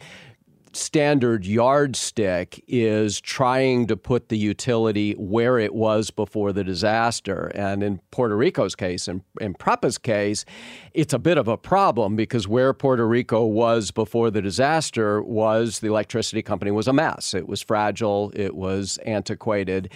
standard 0.77 1.47
yardstick 1.47 2.63
is 2.67 3.21
trying 3.21 3.87
to 3.87 3.97
put 3.97 4.29
the 4.29 4.39
utility 4.39 5.13
where 5.13 5.59
it 5.59 5.75
was 5.75 6.11
before 6.11 6.53
the 6.53 6.65
disaster. 6.65 7.51
And 7.55 7.83
in 7.83 8.01
Puerto 8.11 8.37
Rico's 8.37 8.75
case, 8.75 9.09
and 9.09 9.23
in, 9.41 9.47
in 9.47 9.55
PREPA's 9.55 9.99
case, 9.99 10.45
it's 10.93 11.13
a 11.13 11.19
bit 11.19 11.39
of 11.39 11.49
a 11.49 11.57
problem 11.57 12.17
because 12.17 12.47
where 12.47 12.73
Puerto 12.73 13.07
Rico 13.07 13.45
was 13.45 13.91
before 13.91 14.31
the 14.31 14.43
disaster 14.43 15.23
was 15.23 15.81
the 15.81 15.89
electricity 15.89 16.43
company 16.43 16.71
was 16.71 16.89
a 16.89 16.93
mess. 16.93 17.35
It 17.35 17.49
was 17.49 17.63
fragile, 17.63 18.33
it 18.35 18.55
was 18.55 18.99
antiquated. 18.99 19.91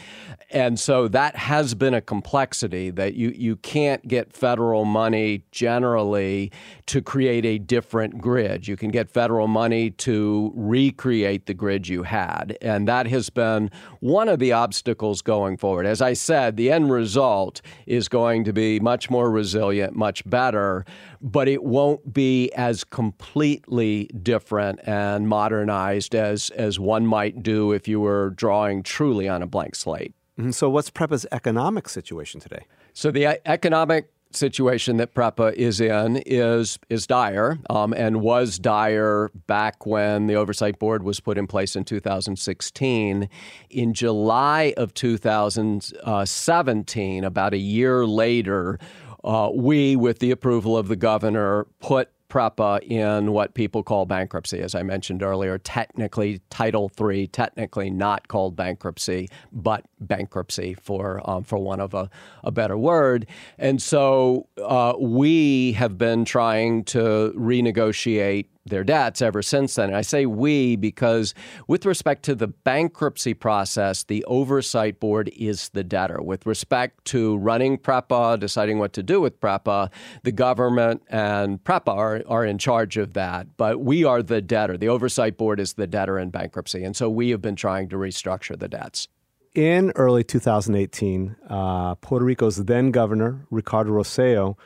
And 0.51 0.79
so 0.79 1.09
that 1.09 1.37
has 1.37 1.75
been 1.75 1.95
a 1.95 2.01
complexity 2.01 2.91
that 2.91 3.15
you, 3.15 3.31
you 3.31 3.57
can't 3.57 4.07
get 4.07 4.33
federal 4.33 4.85
money 4.85 5.45
generally 5.51 6.51
to 6.87 7.03
create 7.03 7.45
a 7.45 7.59
different 7.59 8.19
grid. 8.21 8.67
You 8.67 8.77
can 8.77 8.91
get 8.91 9.11
federal 9.11 9.47
money 9.47 9.91
to 9.91 10.53
recreate 10.69 11.47
the 11.47 11.55
grid 11.55 11.89
you 11.89 12.03
had. 12.03 12.57
And 12.61 12.87
that 12.89 13.07
has 13.07 13.31
been 13.31 13.71
one 14.01 14.29
of 14.29 14.39
the 14.39 14.53
obstacles 14.53 15.23
going 15.23 15.57
forward. 15.57 15.87
As 15.87 16.03
I 16.03 16.13
said, 16.13 16.57
the 16.57 16.71
end 16.71 16.91
result 16.91 17.61
is 17.87 18.09
going 18.09 18.45
to 18.45 18.53
be 18.53 18.81
much 18.81 19.11
more 19.11 19.31
resilient, 19.31 19.97
much 19.97 20.29
better, 20.29 20.85
but 21.21 21.49
it 21.49 21.65
won't 21.65 22.13
be 22.13 22.51
as 22.53 22.85
completely 22.85 24.11
different 24.23 24.81
and 24.87 25.29
modernized 25.29 26.15
as, 26.15 26.51
as 26.51 26.79
one 26.79 27.07
might 27.07 27.43
do 27.43 27.73
if 27.73 27.89
you 27.89 28.01
were 28.01 28.31
drawing 28.31 28.83
truly 28.83 29.29
on 29.29 29.43
a 29.43 29.47
blank 29.47 29.75
slate. 29.75 30.15
Mm-hmm. 30.39 30.53
So, 30.53 30.71
what's 30.71 30.89
PREPA's 30.89 31.27
economic 31.33 31.89
situation 31.89 32.41
today? 32.41 32.65
So, 32.93 33.11
the 33.11 33.41
economic 33.45 34.13
situation 34.31 34.99
that 34.99 35.15
PREPA 35.15 35.55
is 35.55 35.81
in 35.81 36.19
is 36.27 36.79
is 36.89 37.07
dire 37.07 37.59
um, 37.71 37.95
and 37.95 38.21
was 38.21 38.59
dire 38.59 39.31
back 39.47 39.87
when 39.87 40.27
the 40.27 40.35
oversight 40.35 40.79
board 40.79 41.03
was 41.03 41.19
put 41.21 41.39
in 41.39 41.47
place 41.47 41.75
in 41.77 41.85
2016. 41.85 43.29
In 43.71 43.95
July 43.95 44.75
of 44.77 44.93
2017, 44.95 47.25
about 47.25 47.55
a 47.55 47.59
year 47.59 48.05
later, 48.07 48.79
uh, 49.25 49.51
we, 49.53 49.97
with 49.97 50.21
the 50.21 50.31
approval 50.31 50.77
of 50.77 50.87
the 50.89 50.97
governor, 50.97 51.67
put 51.81 52.11
PREPA 52.29 52.83
in 52.83 53.33
what 53.33 53.55
people 53.55 53.83
call 53.83 54.07
bankruptcy. 54.07 54.61
As 54.61 54.75
I 54.75 54.83
mentioned 54.83 55.23
earlier, 55.23 55.59
technically 55.59 56.41
Title 56.51 56.91
III, 57.01 57.27
technically 57.29 57.91
not 57.91 58.29
called 58.29 58.55
bankruptcy, 58.55 59.29
but 59.53 59.85
bankruptcy 60.01 60.75
for 60.75 61.21
um, 61.29 61.45
for 61.45 61.59
one 61.59 61.81
of 61.81 61.95
a, 61.95 62.11
a 62.45 62.51
better 62.51 62.77
word. 62.77 63.27
And 63.59 63.81
so 63.81 64.47
uh, 64.63 64.95
we 64.99 65.73
have 65.73 65.97
been 65.99 66.25
trying 66.25 66.85
to 66.85 67.33
renegotiate 67.37 68.47
their 68.69 68.85
debts 68.85 69.23
ever 69.23 69.43
since 69.43 69.75
then. 69.75 69.89
And 69.89 69.97
I 69.97 70.03
say 70.03 70.27
we 70.27 70.77
because, 70.77 71.35
with 71.67 71.87
respect 71.87 72.23
to 72.25 72.35
the 72.35 72.49
bankruptcy 72.49 73.35
process, 73.35 74.05
the 74.05 74.25
oversight 74.25 75.01
board 75.01 75.31
is 75.37 75.71
the 75.71 75.85
debtor. 75.85 76.23
With 76.23 76.47
respect 76.47 77.05
to 77.07 77.37
running 77.39 77.79
PREPA, 77.79 78.39
deciding 78.39 78.79
what 78.79 78.93
to 78.95 79.03
do 79.03 79.21
with 79.21 79.41
PREPA, 79.41 79.91
the 80.23 80.33
government 80.33 81.03
and 81.09 81.63
PREPA 81.63 81.95
are, 81.95 82.23
are 82.27 82.45
in 82.45 82.59
charge 82.59 82.97
of 82.97 83.15
that. 83.15 83.57
But 83.57 83.81
we 83.81 84.05
are 84.05 84.23
the 84.23 84.41
debtor. 84.41 84.77
The 84.77 84.89
oversight 84.89 85.37
board 85.37 85.61
is 85.61 85.75
the 85.75 85.87
debtor 85.87 86.19
in 86.19 86.31
bankruptcy. 86.31 86.85
And 86.85 86.97
so 86.97 87.09
we 87.09 87.31
have 87.31 87.43
been 87.43 87.57
trying 87.57 87.89
to 87.91 87.97
restructure 87.97 88.59
the 88.59 88.69
debts. 88.69 89.09
In 89.55 89.93
early 89.97 90.23
2018, 90.23 91.37
uh, 91.49 91.95
Puerto 91.97 92.25
Rico's 92.25 92.57
then 92.65 92.91
governor, 92.91 93.47
Ricardo 93.51 93.91
Rosselló, 93.91 94.57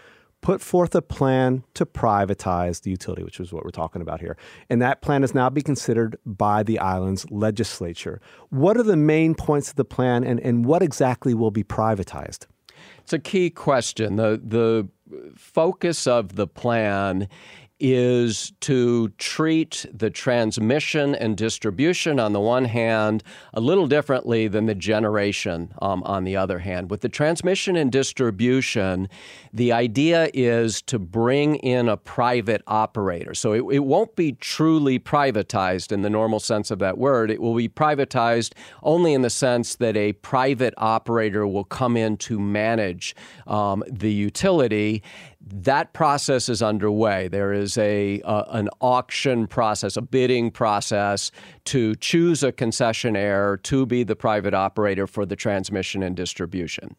put 0.43 0.61
forth 0.61 0.95
a 0.95 1.01
plan 1.01 1.65
to 1.75 1.87
privatize 1.87 2.83
the 2.83 2.91
utility, 2.91 3.23
which 3.23 3.41
is 3.41 3.53
what 3.53 3.65
we're 3.65 3.71
talking 3.71 4.03
about 4.03 4.21
here. 4.21 4.37
And 4.69 4.83
that 4.83 5.01
plan 5.01 5.25
is 5.25 5.35
now 5.35 5.49
being 5.49 5.65
considered 5.65 6.19
by 6.27 6.63
the 6.63 6.79
island's 6.79 7.31
legislature. 7.31 8.21
What 8.51 8.77
are 8.77 8.83
the 8.83 8.97
main 8.97 9.35
points 9.35 9.71
of 9.71 9.77
the 9.77 9.85
plan 9.85 10.25
and, 10.25 10.41
and 10.41 10.67
what 10.67 10.83
exactly 10.83 11.33
will 11.33 11.53
be 11.53 11.65
privatized? 11.65 12.47
It's 12.99 13.13
a 13.13 13.19
key 13.19 13.51
question. 13.51 14.17
The, 14.17 14.41
the 14.45 14.89
focus 15.37 16.07
of 16.07 16.35
the 16.35 16.47
plan 16.47 17.29
is 17.83 18.53
to 18.61 19.09
treat 19.19 19.85
the 19.93 20.09
transmission 20.09 21.17
and 21.17 21.37
distribution 21.37 22.21
on 22.21 22.33
the 22.33 22.39
one 22.39 22.65
hand 22.65 23.25
a 23.53 23.61
little 23.61 23.89
differently 23.89 24.47
than 24.47 24.67
the 24.67 24.75
generation 24.75 25.75
um, 25.83 26.01
on 26.05 26.23
the 26.23 26.37
other 26.37 26.61
hand. 26.61 26.91
With 26.91 27.01
the 27.01 27.09
transmission 27.09 27.75
and 27.75 27.91
distribution, 27.91 29.09
the 29.53 29.73
idea 29.73 30.31
is 30.33 30.81
to 30.83 31.01
bring 31.01 31.57
in 31.57 31.89
a 31.89 31.97
private 31.97 32.63
operator. 32.69 33.35
So 33.35 33.53
it, 33.53 33.75
it 33.75 33.81
won't 33.81 34.15
be 34.15 34.33
truly 34.33 35.01
privatized 35.01 35.91
in 35.91 36.03
the 36.03 36.11
normal 36.11 36.39
sense 36.39 36.71
of 36.71 36.79
that 36.79 36.99
word. 36.99 37.33
It 37.33 37.43
will 37.43 37.57
be 37.57 37.69
privatized 37.69 38.53
only 38.85 39.13
in 39.13 39.23
the 39.23 39.31
sense 39.31 39.75
that 39.77 39.97
a 39.97 40.13
private 40.13 40.75
operator 40.77 41.49
will 41.49 41.65
come 41.65 41.97
in 41.97 42.17
to 42.19 42.39
manage 42.39 43.17
um, 43.49 43.83
the 43.89 44.13
utility 44.13 45.03
that 45.47 45.93
process 45.93 46.49
is 46.49 46.63
underway. 46.63 47.29
There 47.29 47.53
is 47.53 47.77
a 47.77 48.21
uh, 48.23 48.45
an 48.51 48.69
auction 48.81 49.47
process, 49.47 49.97
a 49.97 50.03
bidding 50.03 50.51
process 50.51 51.31
to 51.67 51.95
choose 51.97 52.43
a 52.43 52.53
concessionaire 52.53 53.63
to 53.65 53.87
be 53.87 54.05
the 54.05 54.17
private 54.17 54.55
operator 54.55 55.07
for 55.07 55.27
the 55.27 55.37
transmission 55.37 56.03
and 56.03 56.17
distribution. 56.17 56.97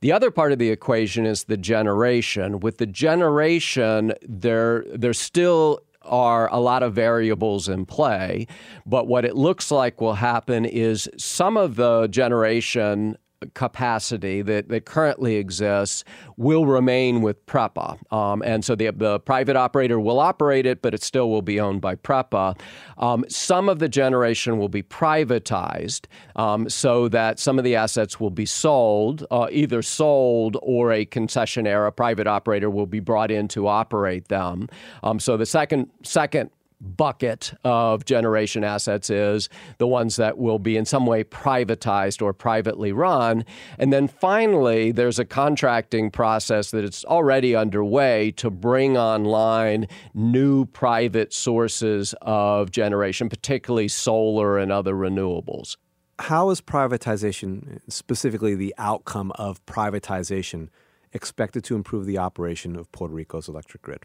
The 0.00 0.12
other 0.12 0.30
part 0.30 0.52
of 0.52 0.58
the 0.58 0.70
equation 0.70 1.26
is 1.26 1.44
the 1.44 1.56
generation. 1.56 2.60
With 2.60 2.78
the 2.78 2.86
generation, 2.86 4.12
there 4.22 4.84
there 4.92 5.14
still 5.14 5.80
are 6.02 6.52
a 6.52 6.60
lot 6.60 6.82
of 6.82 6.94
variables 6.94 7.68
in 7.68 7.84
play, 7.84 8.46
but 8.84 9.08
what 9.08 9.24
it 9.24 9.36
looks 9.36 9.70
like 9.70 10.00
will 10.00 10.14
happen 10.14 10.64
is 10.64 11.08
some 11.16 11.56
of 11.56 11.76
the 11.76 12.06
generation 12.08 13.16
capacity 13.54 14.42
that, 14.42 14.68
that 14.68 14.86
currently 14.86 15.36
exists 15.36 16.04
will 16.36 16.66
remain 16.66 17.20
with 17.20 17.44
PREPA. 17.46 18.12
Um, 18.12 18.42
and 18.42 18.64
so 18.64 18.74
the, 18.74 18.90
the 18.90 19.20
private 19.20 19.56
operator 19.56 20.00
will 20.00 20.18
operate 20.18 20.66
it, 20.66 20.82
but 20.82 20.94
it 20.94 21.02
still 21.02 21.30
will 21.30 21.42
be 21.42 21.60
owned 21.60 21.80
by 21.80 21.96
PREPA. 21.96 22.58
Um, 22.98 23.24
some 23.28 23.68
of 23.68 23.78
the 23.78 23.88
generation 23.88 24.58
will 24.58 24.68
be 24.68 24.82
privatized 24.82 26.06
um, 26.36 26.68
so 26.68 27.08
that 27.08 27.38
some 27.38 27.58
of 27.58 27.64
the 27.64 27.76
assets 27.76 28.18
will 28.18 28.30
be 28.30 28.46
sold, 28.46 29.26
uh, 29.30 29.48
either 29.50 29.82
sold 29.82 30.56
or 30.62 30.92
a 30.92 31.04
concessionaire, 31.04 31.86
a 31.86 31.92
private 31.92 32.26
operator 32.26 32.70
will 32.70 32.86
be 32.86 33.00
brought 33.00 33.30
in 33.30 33.48
to 33.48 33.66
operate 33.66 34.28
them. 34.28 34.68
Um, 35.02 35.20
so 35.20 35.36
the 35.36 35.46
second, 35.46 35.90
second 36.02 36.50
bucket 36.80 37.54
of 37.64 38.04
generation 38.04 38.64
assets 38.64 39.10
is 39.10 39.48
the 39.78 39.86
ones 39.86 40.16
that 40.16 40.38
will 40.38 40.58
be 40.58 40.76
in 40.76 40.84
some 40.84 41.06
way 41.06 41.24
privatized 41.24 42.22
or 42.22 42.32
privately 42.32 42.92
run. 42.92 43.44
And 43.78 43.92
then 43.92 44.08
finally, 44.08 44.92
there's 44.92 45.18
a 45.18 45.24
contracting 45.24 46.10
process 46.10 46.70
that 46.70 46.84
is 46.84 47.04
already 47.06 47.54
underway 47.54 48.30
to 48.32 48.50
bring 48.50 48.96
online 48.96 49.86
new 50.14 50.66
private 50.66 51.32
sources 51.32 52.14
of 52.22 52.70
generation, 52.70 53.28
particularly 53.28 53.88
solar 53.88 54.58
and 54.58 54.70
other 54.70 54.94
renewables. 54.94 55.76
How 56.18 56.50
is 56.50 56.60
privatization, 56.60 57.80
specifically 57.88 58.54
the 58.54 58.74
outcome 58.78 59.32
of 59.32 59.64
privatization, 59.66 60.68
expected 61.12 61.62
to 61.64 61.74
improve 61.74 62.06
the 62.06 62.18
operation 62.18 62.76
of 62.76 62.90
Puerto 62.92 63.14
Rico's 63.14 63.48
electric 63.48 63.82
grid? 63.82 64.04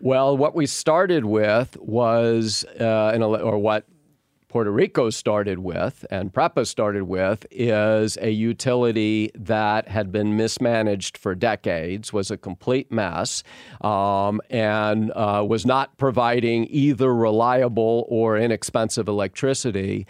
Well, 0.00 0.36
what 0.36 0.54
we 0.54 0.66
started 0.66 1.24
with 1.24 1.76
was, 1.78 2.64
uh, 2.78 3.16
or 3.18 3.58
what 3.58 3.84
Puerto 4.48 4.70
Rico 4.70 5.10
started 5.10 5.58
with 5.58 6.06
and 6.10 6.32
PREPA 6.32 6.66
started 6.66 7.02
with 7.02 7.46
is 7.50 8.16
a 8.20 8.30
utility 8.30 9.30
that 9.34 9.88
had 9.88 10.12
been 10.12 10.36
mismanaged 10.36 11.18
for 11.18 11.34
decades, 11.34 12.12
was 12.12 12.30
a 12.30 12.36
complete 12.36 12.92
mess, 12.92 13.42
um, 13.80 14.40
and 14.48 15.12
uh, 15.12 15.44
was 15.46 15.66
not 15.66 15.96
providing 15.98 16.66
either 16.70 17.12
reliable 17.14 18.06
or 18.08 18.38
inexpensive 18.38 19.08
electricity. 19.08 20.06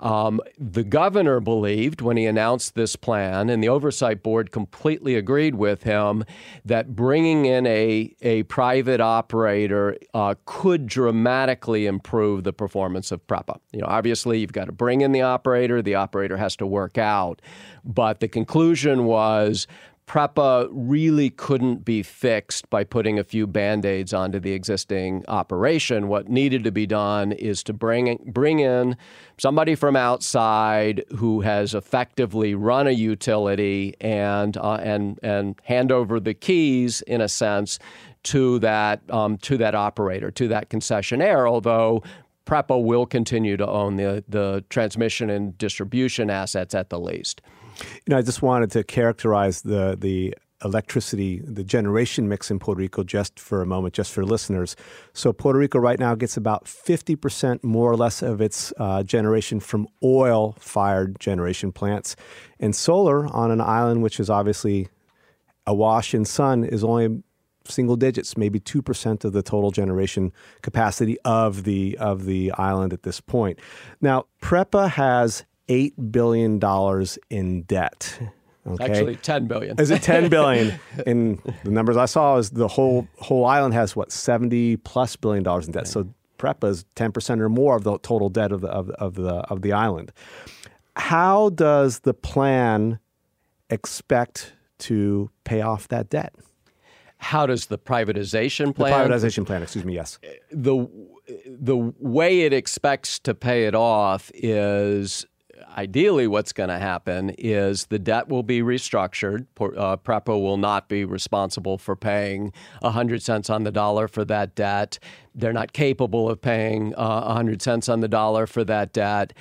Um, 0.00 0.40
the 0.58 0.82
governor 0.82 1.40
believed 1.40 2.00
when 2.00 2.16
he 2.16 2.26
announced 2.26 2.74
this 2.74 2.96
plan, 2.96 3.48
and 3.50 3.62
the 3.62 3.68
oversight 3.68 4.22
board 4.22 4.50
completely 4.50 5.14
agreed 5.14 5.54
with 5.54 5.82
him, 5.82 6.24
that 6.64 6.96
bringing 6.96 7.44
in 7.44 7.66
a, 7.66 8.14
a 8.22 8.42
private 8.44 9.00
operator 9.00 9.96
uh, 10.14 10.34
could 10.46 10.86
dramatically 10.86 11.86
improve 11.86 12.44
the 12.44 12.52
performance 12.52 13.12
of 13.12 13.26
PREPA. 13.26 13.60
You 13.72 13.80
know, 13.80 13.86
obviously, 13.88 14.40
you've 14.40 14.52
got 14.52 14.66
to 14.66 14.72
bring 14.72 15.02
in 15.02 15.12
the 15.12 15.22
operator, 15.22 15.82
the 15.82 15.94
operator 15.94 16.36
has 16.36 16.56
to 16.56 16.66
work 16.66 16.98
out. 16.98 17.42
But 17.84 18.20
the 18.20 18.28
conclusion 18.28 19.04
was 19.04 19.66
PREPA 20.10 20.68
really 20.72 21.30
couldn't 21.30 21.84
be 21.84 22.02
fixed 22.02 22.68
by 22.68 22.82
putting 22.82 23.16
a 23.16 23.22
few 23.22 23.46
band 23.46 23.86
aids 23.86 24.12
onto 24.12 24.40
the 24.40 24.50
existing 24.50 25.24
operation. 25.28 26.08
What 26.08 26.28
needed 26.28 26.64
to 26.64 26.72
be 26.72 26.84
done 26.84 27.30
is 27.30 27.62
to 27.62 27.72
bring, 27.72 28.18
bring 28.26 28.58
in 28.58 28.96
somebody 29.38 29.76
from 29.76 29.94
outside 29.94 31.04
who 31.16 31.42
has 31.42 31.76
effectively 31.76 32.56
run 32.56 32.88
a 32.88 32.90
utility 32.90 33.94
and, 34.00 34.56
uh, 34.56 34.80
and, 34.82 35.20
and 35.22 35.54
hand 35.62 35.92
over 35.92 36.18
the 36.18 36.34
keys, 36.34 37.02
in 37.02 37.20
a 37.20 37.28
sense, 37.28 37.78
to 38.24 38.58
that, 38.58 39.02
um, 39.10 39.38
to 39.38 39.56
that 39.58 39.76
operator, 39.76 40.32
to 40.32 40.48
that 40.48 40.70
concessionaire, 40.70 41.48
although 41.48 42.02
PREPA 42.46 42.82
will 42.82 43.06
continue 43.06 43.56
to 43.56 43.68
own 43.68 43.94
the, 43.94 44.24
the 44.28 44.64
transmission 44.70 45.30
and 45.30 45.56
distribution 45.56 46.30
assets 46.30 46.74
at 46.74 46.90
the 46.90 46.98
least. 46.98 47.42
You 47.80 48.10
know, 48.10 48.18
I 48.18 48.22
just 48.22 48.42
wanted 48.42 48.70
to 48.72 48.84
characterize 48.84 49.62
the 49.62 49.96
the 49.98 50.34
electricity, 50.64 51.40
the 51.40 51.64
generation 51.64 52.28
mix 52.28 52.50
in 52.50 52.58
Puerto 52.58 52.78
Rico 52.78 53.02
just 53.02 53.40
for 53.40 53.62
a 53.62 53.66
moment, 53.66 53.94
just 53.94 54.12
for 54.12 54.24
listeners. 54.24 54.76
So, 55.12 55.32
Puerto 55.32 55.58
Rico 55.58 55.78
right 55.78 55.98
now 55.98 56.14
gets 56.14 56.36
about 56.36 56.64
50% 56.64 57.64
more 57.64 57.90
or 57.90 57.96
less 57.96 58.22
of 58.22 58.40
its 58.40 58.72
uh, 58.78 59.02
generation 59.02 59.60
from 59.60 59.88
oil 60.02 60.54
fired 60.58 61.18
generation 61.18 61.72
plants. 61.72 62.16
And 62.58 62.74
solar 62.76 63.26
on 63.34 63.50
an 63.50 63.60
island 63.60 64.02
which 64.02 64.20
is 64.20 64.28
obviously 64.28 64.88
awash 65.66 66.14
in 66.14 66.24
sun 66.24 66.64
is 66.64 66.84
only 66.84 67.22
single 67.66 67.96
digits, 67.96 68.36
maybe 68.36 68.58
2% 68.58 69.24
of 69.24 69.32
the 69.32 69.42
total 69.42 69.70
generation 69.70 70.32
capacity 70.62 71.18
of 71.24 71.64
the, 71.64 71.96
of 71.98 72.24
the 72.24 72.50
island 72.52 72.92
at 72.92 73.02
this 73.02 73.20
point. 73.20 73.58
Now, 74.00 74.26
PREPA 74.42 74.90
has 74.90 75.44
eight 75.70 75.94
billion 76.12 76.58
dollars 76.58 77.18
in 77.30 77.62
debt. 77.62 78.18
Okay. 78.66 78.84
Actually, 78.84 79.16
ten 79.16 79.46
billion. 79.46 79.80
Is 79.80 79.90
it 79.90 80.02
ten 80.02 80.28
billion? 80.28 80.78
and 81.06 81.40
the 81.64 81.70
numbers 81.70 81.96
I 81.96 82.04
saw 82.04 82.36
is 82.36 82.50
the 82.50 82.68
whole 82.68 83.08
whole 83.18 83.46
island 83.46 83.72
has 83.72 83.96
what 83.96 84.12
seventy 84.12 84.76
plus 84.76 85.16
billion 85.16 85.42
dollars 85.42 85.66
in 85.66 85.72
debt. 85.72 85.88
So 85.88 86.12
PREPA 86.38 86.68
is 86.68 86.84
ten 86.94 87.12
percent 87.12 87.40
or 87.40 87.48
more 87.48 87.74
of 87.76 87.84
the 87.84 87.98
total 88.00 88.28
debt 88.28 88.52
of 88.52 88.60
the 88.60 88.68
of, 88.68 88.90
of 88.90 89.14
the 89.14 89.36
of 89.50 89.62
the 89.62 89.72
island. 89.72 90.12
How 90.96 91.48
does 91.50 92.00
the 92.00 92.12
plan 92.12 92.98
expect 93.70 94.52
to 94.80 95.30
pay 95.44 95.62
off 95.62 95.88
that 95.88 96.10
debt? 96.10 96.34
How 97.16 97.46
does 97.46 97.66
the 97.66 97.78
privatization 97.78 98.74
plan? 98.74 99.08
The 99.08 99.14
privatization 99.14 99.46
plan, 99.46 99.62
excuse 99.62 99.84
me, 99.84 99.94
yes. 99.94 100.18
The 100.50 100.86
the 101.46 101.76
way 101.98 102.40
it 102.40 102.52
expects 102.52 103.18
to 103.20 103.34
pay 103.34 103.66
it 103.66 103.74
off 103.74 104.30
is 104.34 105.26
ideally, 105.76 106.26
what's 106.26 106.52
going 106.52 106.68
to 106.68 106.78
happen 106.78 107.30
is 107.38 107.86
the 107.86 107.98
debt 107.98 108.28
will 108.28 108.42
be 108.42 108.60
restructured. 108.60 109.46
Uh, 109.58 109.96
PREPA 109.96 110.40
will 110.40 110.56
not 110.56 110.88
be 110.88 111.04
responsible 111.04 111.78
for 111.78 111.96
paying 111.96 112.52
100 112.80 113.22
cents 113.22 113.50
on 113.50 113.64
the 113.64 113.72
dollar 113.72 114.08
for 114.08 114.24
that 114.24 114.54
debt. 114.54 114.98
They're 115.34 115.52
not 115.52 115.72
capable 115.72 116.28
of 116.28 116.40
paying 116.40 116.94
uh, 116.94 117.22
100 117.22 117.62
cents 117.62 117.88
on 117.88 118.00
the 118.00 118.08
dollar 118.08 118.46
for 118.46 118.64
that 118.64 118.92
debt. 118.92 119.32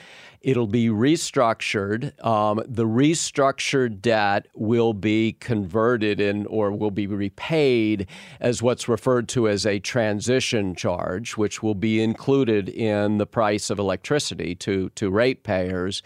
It'll 0.42 0.68
be 0.68 0.88
restructured. 0.88 2.24
Um, 2.24 2.62
the 2.66 2.86
restructured 2.86 4.02
debt 4.02 4.48
will 4.54 4.94
be 4.94 5.34
converted 5.34 6.22
in 6.22 6.46
or 6.46 6.72
will 6.72 6.92
be 6.92 7.08
repaid 7.08 8.08
as 8.40 8.62
what's 8.62 8.88
referred 8.88 9.28
to 9.30 9.50
as 9.50 9.66
a 9.66 9.80
transition 9.80 10.76
charge, 10.76 11.36
which 11.36 11.62
will 11.62 11.76
be 11.76 12.02
included 12.02 12.70
in 12.70 13.18
the 13.18 13.26
price 13.26 13.70
of 13.70 13.80
electricity 13.80 14.56
to, 14.56 14.90
to 14.92 15.10
ratepayers. 15.10 16.02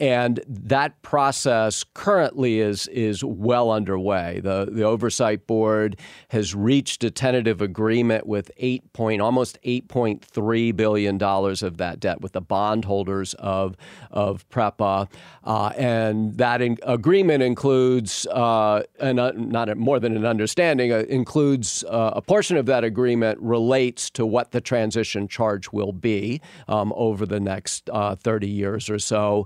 And 0.00 0.40
that 0.46 1.02
process 1.02 1.84
currently 1.94 2.60
is 2.60 2.86
is 2.88 3.24
well 3.24 3.72
underway. 3.72 4.38
The 4.40 4.68
the 4.70 4.84
oversight 4.84 5.48
board 5.48 5.98
has 6.28 6.54
reached 6.54 7.02
a 7.02 7.10
tentative 7.10 7.60
agreement 7.60 8.24
with 8.24 8.52
eight 8.58 8.92
point 8.92 9.20
almost 9.20 9.58
eight 9.64 9.88
point 9.88 10.24
three 10.24 10.70
billion 10.70 11.18
dollars 11.18 11.64
of 11.64 11.78
that 11.78 11.98
debt 11.98 12.20
with 12.20 12.30
the 12.30 12.40
bondholders 12.40 13.34
of 13.34 13.76
of 14.12 14.48
PREPA, 14.50 15.08
uh, 15.42 15.72
and 15.76 16.38
that 16.38 16.62
in, 16.62 16.78
agreement 16.84 17.42
includes 17.42 18.24
uh, 18.26 18.84
an, 19.00 19.18
uh, 19.18 19.32
not 19.34 19.68
a, 19.68 19.74
more 19.74 19.98
than 19.98 20.16
an 20.16 20.24
understanding 20.24 20.92
uh, 20.92 20.98
includes 21.08 21.82
uh, 21.88 22.12
a 22.14 22.22
portion 22.22 22.56
of 22.56 22.66
that 22.66 22.84
agreement 22.84 23.36
relates 23.40 24.10
to 24.10 24.24
what 24.24 24.52
the 24.52 24.60
transition 24.60 25.26
charge 25.26 25.72
will 25.72 25.92
be 25.92 26.40
um, 26.68 26.92
over 26.94 27.26
the 27.26 27.40
next 27.40 27.90
uh, 27.90 28.14
thirty 28.14 28.48
years 28.48 28.88
or 28.88 29.00
so. 29.00 29.44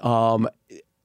Um, 0.00 0.48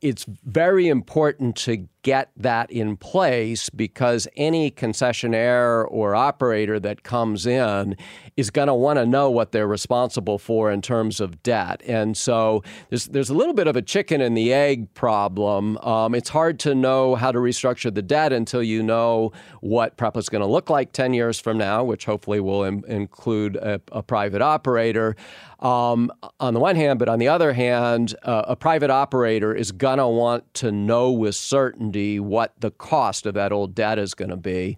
it's 0.01 0.25
very 0.45 0.87
important 0.87 1.55
to 1.57 1.87
get 2.07 2.31
that 2.37 2.71
in 2.71 2.95
place 2.95 3.69
because 3.69 4.29
any 4.37 4.71
concessionaire 4.71 5.85
or 5.89 6.15
operator 6.15 6.79
that 6.79 7.03
comes 7.03 7.45
in 7.45 7.97
is 8.37 8.49
going 8.49 8.69
to 8.69 8.73
want 8.73 8.97
to 8.97 9.05
know 9.05 9.29
what 9.29 9.51
they're 9.51 9.67
responsible 9.67 10.37
for 10.37 10.71
in 10.71 10.81
terms 10.81 11.19
of 11.19 11.43
debt. 11.43 11.83
And 11.85 12.15
so 12.15 12.63
there's, 12.87 13.07
there's 13.07 13.29
a 13.29 13.33
little 13.33 13.53
bit 13.53 13.67
of 13.67 13.75
a 13.75 13.81
chicken 13.81 14.21
and 14.21 14.37
the 14.37 14.53
egg 14.53 14.93
problem. 14.93 15.77
Um, 15.79 16.15
it's 16.15 16.29
hard 16.29 16.59
to 16.59 16.73
know 16.73 17.15
how 17.15 17.33
to 17.33 17.39
restructure 17.39 17.93
the 17.93 18.01
debt 18.01 18.31
until 18.31 18.63
you 18.63 18.81
know 18.81 19.33
what 19.59 19.97
PREPA 19.97 20.15
is 20.15 20.29
going 20.29 20.43
to 20.43 20.47
look 20.47 20.69
like 20.69 20.93
10 20.93 21.13
years 21.13 21.41
from 21.41 21.57
now, 21.57 21.83
which 21.83 22.05
hopefully 22.05 22.39
will 22.39 22.63
Im- 22.63 22.85
include 22.87 23.57
a, 23.57 23.81
a, 23.91 24.01
private 24.01 24.41
operator. 24.41 25.17
Um, 25.59 26.09
on 26.39 26.53
the 26.53 26.59
one 26.61 26.77
hand, 26.77 26.99
but 26.99 27.09
on 27.09 27.19
the 27.19 27.27
other 27.27 27.51
hand, 27.51 28.15
uh, 28.23 28.43
a 28.47 28.55
private 28.55 28.91
operator 28.91 29.53
is 29.53 29.73
going 29.73 29.97
to 29.97 30.07
want 30.07 30.53
to 30.55 30.71
know 30.71 31.11
with 31.11 31.35
certainty 31.35 31.96
what 32.19 32.53
the 32.59 32.71
cost 32.71 33.25
of 33.25 33.33
that 33.33 33.51
old 33.51 33.75
debt 33.75 33.99
is 33.99 34.13
going 34.13 34.29
to 34.29 34.37
be. 34.37 34.77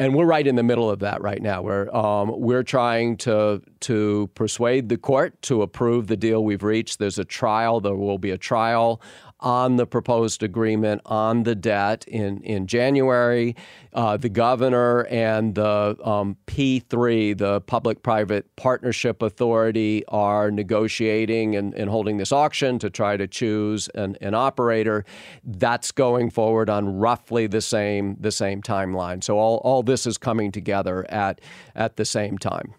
And 0.00 0.14
we're 0.14 0.26
right 0.26 0.46
in 0.46 0.54
the 0.54 0.62
middle 0.62 0.88
of 0.88 1.00
that 1.00 1.20
right 1.22 1.42
now. 1.42 1.60
We're 1.60 1.92
um, 1.92 2.32
we're 2.40 2.62
trying 2.62 3.16
to 3.18 3.60
to 3.80 4.30
persuade 4.34 4.88
the 4.88 4.96
court 4.96 5.40
to 5.42 5.62
approve 5.62 6.06
the 6.06 6.16
deal 6.16 6.44
we've 6.44 6.62
reached. 6.62 7.00
There's 7.00 7.18
a 7.18 7.24
trial. 7.24 7.80
There 7.80 7.96
will 7.96 8.18
be 8.18 8.30
a 8.30 8.38
trial 8.38 9.00
on 9.40 9.76
the 9.76 9.86
proposed 9.86 10.42
agreement 10.42 11.00
on 11.06 11.44
the 11.44 11.54
debt 11.54 12.04
in, 12.08 12.42
in 12.42 12.66
January. 12.66 13.54
Uh, 13.92 14.16
the 14.16 14.28
governor 14.28 15.06
and 15.06 15.54
the 15.54 15.96
um, 16.04 16.36
P3, 16.46 17.36
the 17.36 17.60
Public 17.62 18.02
Private 18.02 18.54
Partnership 18.56 19.22
Authority, 19.22 20.04
are 20.08 20.50
negotiating 20.50 21.56
and, 21.56 21.74
and 21.74 21.88
holding 21.88 22.16
this 22.18 22.32
auction 22.32 22.78
to 22.78 22.90
try 22.90 23.16
to 23.16 23.26
choose 23.26 23.88
an, 23.94 24.16
an 24.20 24.34
operator. 24.34 25.04
That's 25.44 25.92
going 25.92 26.30
forward 26.30 26.68
on 26.68 26.98
roughly 26.98 27.46
the 27.46 27.60
same 27.60 28.16
the 28.20 28.32
same 28.32 28.62
timeline. 28.62 29.22
So 29.22 29.38
all, 29.38 29.58
all 29.58 29.82
this 29.82 30.06
is 30.06 30.18
coming 30.18 30.52
together 30.52 31.06
at 31.10 31.40
at 31.74 31.96
the 31.96 32.04
same 32.04 32.38
time. 32.38 32.74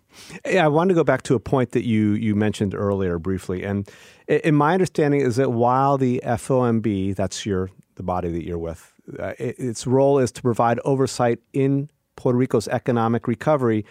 Yeah, 0.46 0.66
I 0.66 0.68
wanted 0.68 0.90
to 0.90 0.96
go 0.96 1.04
back 1.04 1.22
to 1.24 1.36
a 1.36 1.40
point 1.40 1.72
that 1.72 1.86
you 1.86 2.14
you 2.14 2.36
mentioned 2.36 2.74
earlier 2.74 3.20
briefly, 3.20 3.64
and 3.64 3.90
in 4.28 4.56
my 4.56 4.74
understanding 4.74 5.22
is 5.22 5.36
that 5.38 5.52
while 5.52 5.98
the 5.98 6.22
FOMB, 6.26 7.16
that's 7.16 7.46
your 7.46 7.70
the 7.96 8.04
body 8.04 8.30
that 8.32 8.46
you're 8.46 8.58
with, 8.58 8.94
uh, 9.20 9.34
its 9.38 9.86
role 9.86 10.20
is 10.20 10.32
to 10.32 10.42
provide 10.42 10.80
oversight 10.86 11.40
in 11.54 11.90
Puerto 12.16 12.38
Rico's 12.38 12.68
economic 12.68 13.28
recovery. 13.28 13.86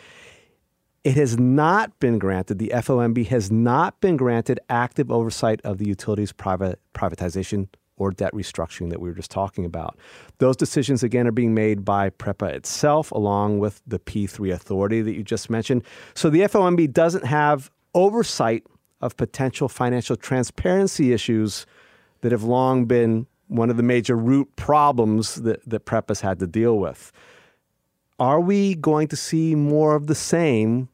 It 1.05 1.17
has 1.17 1.39
not 1.39 1.99
been 2.01 2.19
granted, 2.19 2.59
the 2.59 2.73
FOMB 2.75 3.27
has 3.29 3.51
not 3.51 4.01
been 4.01 4.17
granted 4.17 4.61
active 4.69 5.11
oversight 5.11 5.61
of 5.63 5.79
the 5.79 5.87
utilities 5.87 6.33
private 6.33 6.81
privatization 6.95 7.69
or 7.99 8.11
debt 8.11 8.33
restructuring 8.33 8.91
that 8.91 9.01
we 9.01 9.09
were 9.09 9.15
just 9.15 9.31
talking 9.31 9.65
about. 9.65 9.99
Those 10.39 10.57
decisions, 10.57 11.03
again, 11.03 11.27
are 11.27 11.33
being 11.33 11.55
made 11.55 11.85
by 11.85 12.11
PREPA 12.11 12.53
itself, 12.53 13.11
along 13.11 13.59
with 13.59 13.83
the 13.87 13.99
P3 13.99 14.53
authority 14.53 15.03
that 15.03 15.15
you 15.15 15.23
just 15.23 15.51
mentioned. 15.51 15.83
So 16.15 16.31
the 16.31 16.41
FOMB 16.41 16.93
doesn't 16.93 17.25
have 17.25 17.71
oversight 17.95 18.65
of 19.01 19.17
potential 19.17 19.69
financial 19.69 20.17
transparency 20.17 21.13
issues 21.13 21.67
that 22.21 22.33
have 22.33 22.43
long 22.43 22.87
been 22.87 23.27
one 23.47 23.71
of 23.71 23.77
the 23.77 23.83
major 23.83 24.17
root 24.17 24.55
problems 24.57 25.37
that, 25.37 25.69
that 25.69 25.83
has 26.09 26.21
had 26.21 26.39
to 26.41 26.47
deal 26.47 26.79
with. 26.79 27.13
Are 28.19 28.41
we 28.41 28.75
going 28.75 29.09
to 29.09 29.17
see 29.17 29.55
more 29.55 29.95
of 29.95 30.07
the 30.07 30.15
same 30.15 30.89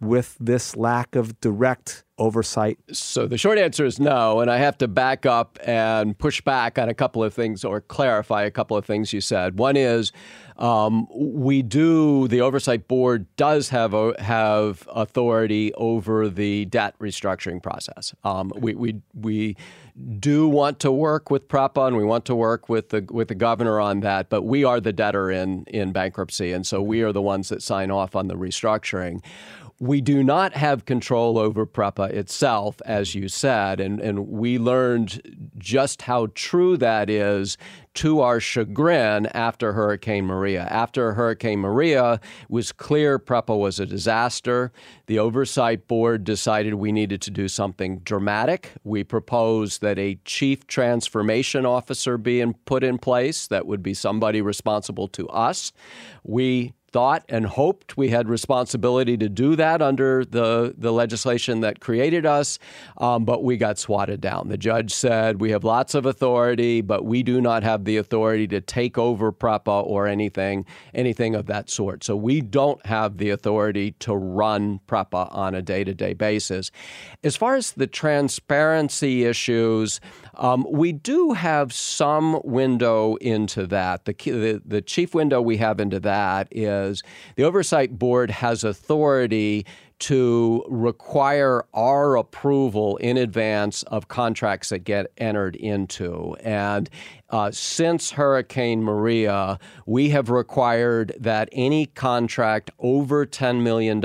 with 0.00 0.36
this 0.40 0.76
lack 0.76 1.14
of 1.14 1.40
direct 1.40 2.04
oversight? 2.18 2.78
So 2.92 3.26
the 3.26 3.38
short 3.38 3.58
answer 3.58 3.84
is 3.84 4.00
no. 4.00 4.40
And 4.40 4.50
I 4.50 4.58
have 4.58 4.78
to 4.78 4.88
back 4.88 5.26
up 5.26 5.58
and 5.64 6.18
push 6.18 6.40
back 6.40 6.78
on 6.78 6.88
a 6.88 6.94
couple 6.94 7.22
of 7.22 7.34
things 7.34 7.64
or 7.64 7.80
clarify 7.80 8.44
a 8.44 8.50
couple 8.50 8.76
of 8.76 8.84
things 8.84 9.12
you 9.12 9.20
said. 9.20 9.58
One 9.58 9.76
is 9.76 10.12
um, 10.58 11.06
we 11.14 11.62
do, 11.62 12.28
the 12.28 12.40
oversight 12.40 12.88
board 12.88 13.26
does 13.36 13.68
have, 13.68 13.92
have 14.18 14.88
authority 14.90 15.74
over 15.74 16.28
the 16.28 16.64
debt 16.66 16.98
restructuring 16.98 17.62
process. 17.62 18.14
Um, 18.24 18.50
we, 18.56 18.74
we, 18.74 19.02
we 19.14 19.56
do 20.18 20.48
want 20.48 20.80
to 20.80 20.90
work 20.90 21.30
with 21.30 21.48
PREPA 21.48 21.88
and 21.88 21.96
we 21.96 22.04
want 22.04 22.24
to 22.26 22.34
work 22.34 22.70
with 22.70 22.88
the, 22.88 23.06
with 23.10 23.28
the 23.28 23.34
governor 23.34 23.80
on 23.80 24.00
that, 24.00 24.30
but 24.30 24.42
we 24.42 24.64
are 24.64 24.80
the 24.80 24.92
debtor 24.92 25.30
in, 25.30 25.64
in 25.64 25.92
bankruptcy. 25.92 26.52
And 26.52 26.66
so 26.66 26.80
we 26.80 27.02
are 27.02 27.12
the 27.12 27.22
ones 27.22 27.50
that 27.50 27.62
sign 27.62 27.90
off 27.90 28.16
on 28.16 28.28
the 28.28 28.34
restructuring. 28.34 29.22
We 29.78 30.00
do 30.00 30.24
not 30.24 30.54
have 30.54 30.86
control 30.86 31.38
over 31.38 31.66
PREPA 31.66 32.10
itself, 32.10 32.80
as 32.86 33.14
you 33.14 33.28
said, 33.28 33.78
and, 33.78 34.00
and 34.00 34.28
we 34.28 34.58
learned 34.58 35.50
just 35.58 36.02
how 36.02 36.28
true 36.34 36.78
that 36.78 37.10
is 37.10 37.58
to 37.96 38.20
our 38.20 38.40
chagrin 38.40 39.26
after 39.26 39.74
Hurricane 39.74 40.24
Maria. 40.24 40.62
After 40.70 41.12
Hurricane 41.12 41.60
Maria, 41.60 42.20
was 42.48 42.72
clear 42.72 43.18
PREPA 43.18 43.58
was 43.58 43.78
a 43.78 43.84
disaster. 43.84 44.72
The 45.06 45.18
Oversight 45.18 45.86
Board 45.88 46.24
decided 46.24 46.74
we 46.74 46.92
needed 46.92 47.20
to 47.22 47.30
do 47.30 47.46
something 47.46 47.98
dramatic. 47.98 48.72
We 48.82 49.04
proposed 49.04 49.82
that 49.82 49.98
a 49.98 50.18
chief 50.24 50.66
transformation 50.66 51.66
officer 51.66 52.16
be 52.16 52.40
in, 52.40 52.54
put 52.64 52.82
in 52.82 52.96
place 52.96 53.46
that 53.48 53.66
would 53.66 53.82
be 53.82 53.92
somebody 53.92 54.40
responsible 54.40 55.08
to 55.08 55.28
us. 55.28 55.72
We 56.22 56.72
thought 56.92 57.24
and 57.28 57.46
hoped 57.46 57.96
we 57.96 58.08
had 58.08 58.28
responsibility 58.28 59.16
to 59.16 59.28
do 59.28 59.56
that 59.56 59.82
under 59.82 60.24
the, 60.24 60.74
the 60.78 60.92
legislation 60.92 61.60
that 61.60 61.80
created 61.80 62.24
us, 62.24 62.58
um, 62.98 63.24
but 63.24 63.42
we 63.42 63.56
got 63.56 63.78
swatted 63.78 64.20
down. 64.20 64.48
The 64.48 64.56
judge 64.56 64.92
said 64.92 65.40
we 65.40 65.50
have 65.50 65.64
lots 65.64 65.94
of 65.94 66.06
authority, 66.06 66.80
but 66.80 67.04
we 67.04 67.22
do 67.22 67.40
not 67.40 67.62
have 67.62 67.84
the 67.84 67.96
authority 67.96 68.46
to 68.48 68.60
take 68.60 68.96
over 68.98 69.32
PREPA 69.32 69.86
or 69.86 70.06
anything, 70.06 70.64
anything 70.94 71.34
of 71.34 71.46
that 71.46 71.68
sort. 71.68 72.04
So 72.04 72.16
we 72.16 72.40
don't 72.40 72.84
have 72.86 73.18
the 73.18 73.30
authority 73.30 73.92
to 74.00 74.14
run 74.14 74.80
PREPA 74.86 75.34
on 75.34 75.54
a 75.54 75.62
day 75.62 75.84
to 75.84 75.94
day 75.94 76.14
basis. 76.14 76.70
As 77.24 77.36
far 77.36 77.56
as 77.56 77.72
the 77.72 77.86
transparency 77.86 79.24
issues, 79.24 80.00
um, 80.36 80.66
we 80.70 80.92
do 80.92 81.32
have 81.32 81.72
some 81.72 82.40
window 82.44 83.16
into 83.16 83.66
that. 83.68 84.04
The, 84.04 84.12
the, 84.12 84.62
the 84.64 84.82
chief 84.82 85.14
window 85.14 85.40
we 85.40 85.56
have 85.58 85.80
into 85.80 86.00
that 86.00 86.48
is 86.50 87.02
the 87.36 87.44
oversight 87.44 87.98
board 87.98 88.30
has 88.30 88.64
authority 88.64 89.66
to 89.98 90.62
require 90.68 91.64
our 91.72 92.16
approval 92.16 92.98
in 92.98 93.16
advance 93.16 93.82
of 93.84 94.08
contracts 94.08 94.68
that 94.68 94.80
get 94.80 95.06
entered 95.16 95.56
into. 95.56 96.36
And 96.40 96.90
uh, 97.30 97.50
since 97.50 98.10
Hurricane 98.10 98.82
Maria, 98.82 99.58
we 99.86 100.10
have 100.10 100.28
required 100.28 101.12
that 101.18 101.48
any 101.50 101.86
contract 101.86 102.70
over 102.78 103.24
$10 103.24 103.62
million 103.62 104.02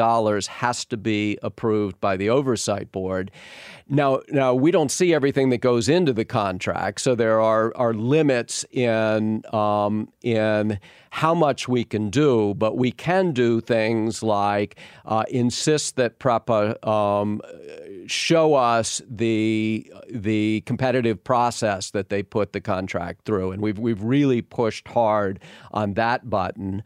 has 0.47 0.85
to 0.85 0.97
be 0.97 1.37
approved 1.43 1.99
by 1.99 2.15
the 2.15 2.29
Oversight 2.29 2.91
Board. 2.91 3.29
Now, 3.89 4.21
now 4.29 4.53
we 4.53 4.71
don't 4.71 4.91
see 4.91 5.13
everything 5.13 5.49
that 5.49 5.59
goes 5.59 5.89
into 5.89 6.13
the 6.13 6.25
contract, 6.25 7.01
so 7.01 7.15
there 7.15 7.41
are, 7.41 7.71
are 7.75 7.93
limits 7.93 8.65
in 8.71 9.43
um, 9.53 10.09
in 10.21 10.79
how 11.11 11.33
much 11.33 11.67
we 11.67 11.83
can 11.83 12.09
do, 12.09 12.53
but 12.53 12.77
we 12.77 12.91
can 12.91 13.33
do 13.33 13.59
things 13.59 14.23
like 14.23 14.77
uh, 15.05 15.25
insist 15.29 15.97
that 15.97 16.19
PREPA 16.19 16.87
um, 16.87 17.41
show 18.07 18.53
us 18.53 19.01
the 19.09 19.91
the 20.09 20.61
competitive 20.61 21.23
process 21.23 21.91
that 21.91 22.09
they 22.09 22.23
put 22.23 22.53
the 22.53 22.61
contract 22.61 23.25
through, 23.25 23.51
and 23.51 23.61
we've 23.61 23.79
we've 23.79 24.03
really 24.03 24.41
pushed 24.41 24.87
hard 24.87 25.39
on 25.71 25.93
that 25.95 26.29
button. 26.29 26.83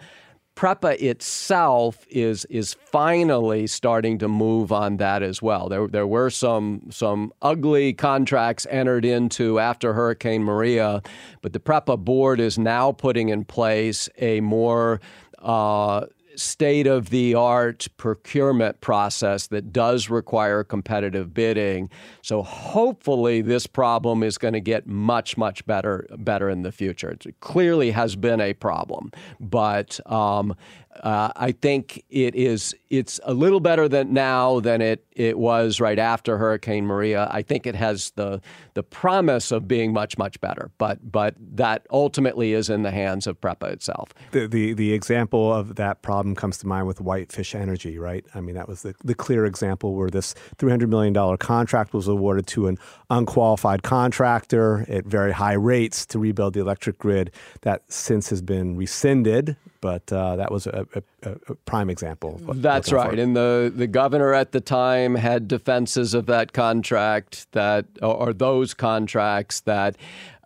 PREPA 0.55 1.01
itself 1.01 2.05
is 2.09 2.45
is 2.45 2.73
finally 2.73 3.67
starting 3.67 4.17
to 4.19 4.27
move 4.27 4.71
on 4.71 4.97
that 4.97 5.21
as 5.21 5.41
well. 5.41 5.67
There 5.67 5.87
there 5.87 6.07
were 6.07 6.29
some 6.29 6.83
some 6.89 7.33
ugly 7.41 7.91
contracts 7.93 8.65
entered 8.69 9.03
into 9.03 9.59
after 9.59 9.93
Hurricane 9.93 10.43
Maria, 10.43 11.01
but 11.41 11.51
the 11.51 11.59
PREPA 11.59 11.97
board 11.97 12.39
is 12.39 12.57
now 12.57 12.93
putting 12.93 13.29
in 13.29 13.43
place 13.43 14.07
a 14.17 14.39
more 14.39 15.01
uh, 15.39 16.05
state 16.37 16.87
of 16.87 17.09
the 17.09 17.35
art 17.35 17.87
procurement 17.97 18.81
process 18.81 19.47
that 19.47 19.71
does 19.71 20.09
require 20.09 20.63
competitive 20.63 21.33
bidding. 21.33 21.89
So 22.21 22.41
hopefully 22.41 23.41
this 23.41 23.67
problem 23.67 24.23
is 24.23 24.37
going 24.37 24.53
to 24.53 24.59
get 24.59 24.87
much 24.87 25.37
much 25.37 25.65
better 25.65 26.07
better 26.17 26.49
in 26.49 26.61
the 26.61 26.71
future. 26.71 27.11
It 27.11 27.39
clearly 27.39 27.91
has 27.91 28.15
been 28.15 28.41
a 28.41 28.53
problem, 28.53 29.11
but 29.39 29.99
um, 30.11 30.55
uh, 31.03 31.31
I 31.35 31.51
think 31.51 32.03
it 32.09 32.35
is 32.35 32.75
it's 32.89 33.19
a 33.23 33.33
little 33.33 33.59
better 33.59 33.87
than 33.89 34.13
now 34.13 34.59
than 34.59 34.81
it, 34.81 35.05
it 35.11 35.37
was 35.37 35.79
right 35.79 35.99
after 35.99 36.37
Hurricane 36.37 36.85
Maria. 36.85 37.27
I 37.31 37.41
think 37.41 37.67
it 37.67 37.75
has 37.75 38.11
the 38.15 38.41
the 38.73 38.83
promise 38.83 39.51
of 39.51 39.67
being 39.67 39.93
much 39.93 40.17
much 40.17 40.39
better, 40.41 40.71
but 40.77 41.11
but 41.11 41.35
that 41.39 41.85
ultimately 41.91 42.53
is 42.53 42.69
in 42.69 42.83
the 42.83 42.91
hands 42.91 43.27
of 43.27 43.39
PREPA 43.41 43.71
itself. 43.73 44.13
The 44.31 44.47
the, 44.47 44.73
the 44.73 44.93
example 44.93 45.53
of 45.53 45.75
that 45.75 46.01
problem 46.01 46.35
comes 46.35 46.57
to 46.59 46.67
mind 46.67 46.87
with 46.87 47.01
Whitefish 47.01 47.55
Energy, 47.55 47.97
right? 47.97 48.25
I 48.33 48.41
mean 48.41 48.55
that 48.55 48.67
was 48.67 48.81
the, 48.83 48.95
the 49.03 49.15
clear 49.15 49.45
example 49.45 49.95
where 49.95 50.09
this 50.09 50.33
three 50.57 50.71
hundred 50.71 50.89
million 50.89 51.13
dollar 51.13 51.37
contract 51.37 51.93
was 51.93 52.07
awarded 52.07 52.47
to 52.47 52.67
an 52.67 52.77
unqualified 53.09 53.83
contractor 53.83 54.85
at 54.89 55.05
very 55.05 55.33
high 55.33 55.53
rates 55.53 56.05
to 56.07 56.19
rebuild 56.19 56.53
the 56.53 56.61
electric 56.61 56.97
grid. 56.97 57.31
That 57.61 57.83
since 57.91 58.29
has 58.29 58.41
been 58.41 58.75
rescinded 58.75 59.57
but 59.85 60.11
uh, 60.11 60.35
that 60.35 60.51
was 60.51 60.65
a, 60.65 60.87
a, 60.95 61.31
a 61.47 61.53
prime 61.53 61.91
example. 61.91 62.41
That's 62.55 62.91
right. 62.91 63.19
And 63.19 63.35
the, 63.35 63.71
the 63.73 63.85
governor 63.85 64.33
at 64.33 64.51
the 64.51 64.59
time 64.59 65.13
had 65.13 65.47
defenses 65.47 66.15
of 66.15 66.25
that 66.25 66.53
contract 66.53 67.45
that, 67.51 67.85
or, 68.01 68.33
those 68.33 68.73
contracts 68.73 69.59
that 69.61 69.95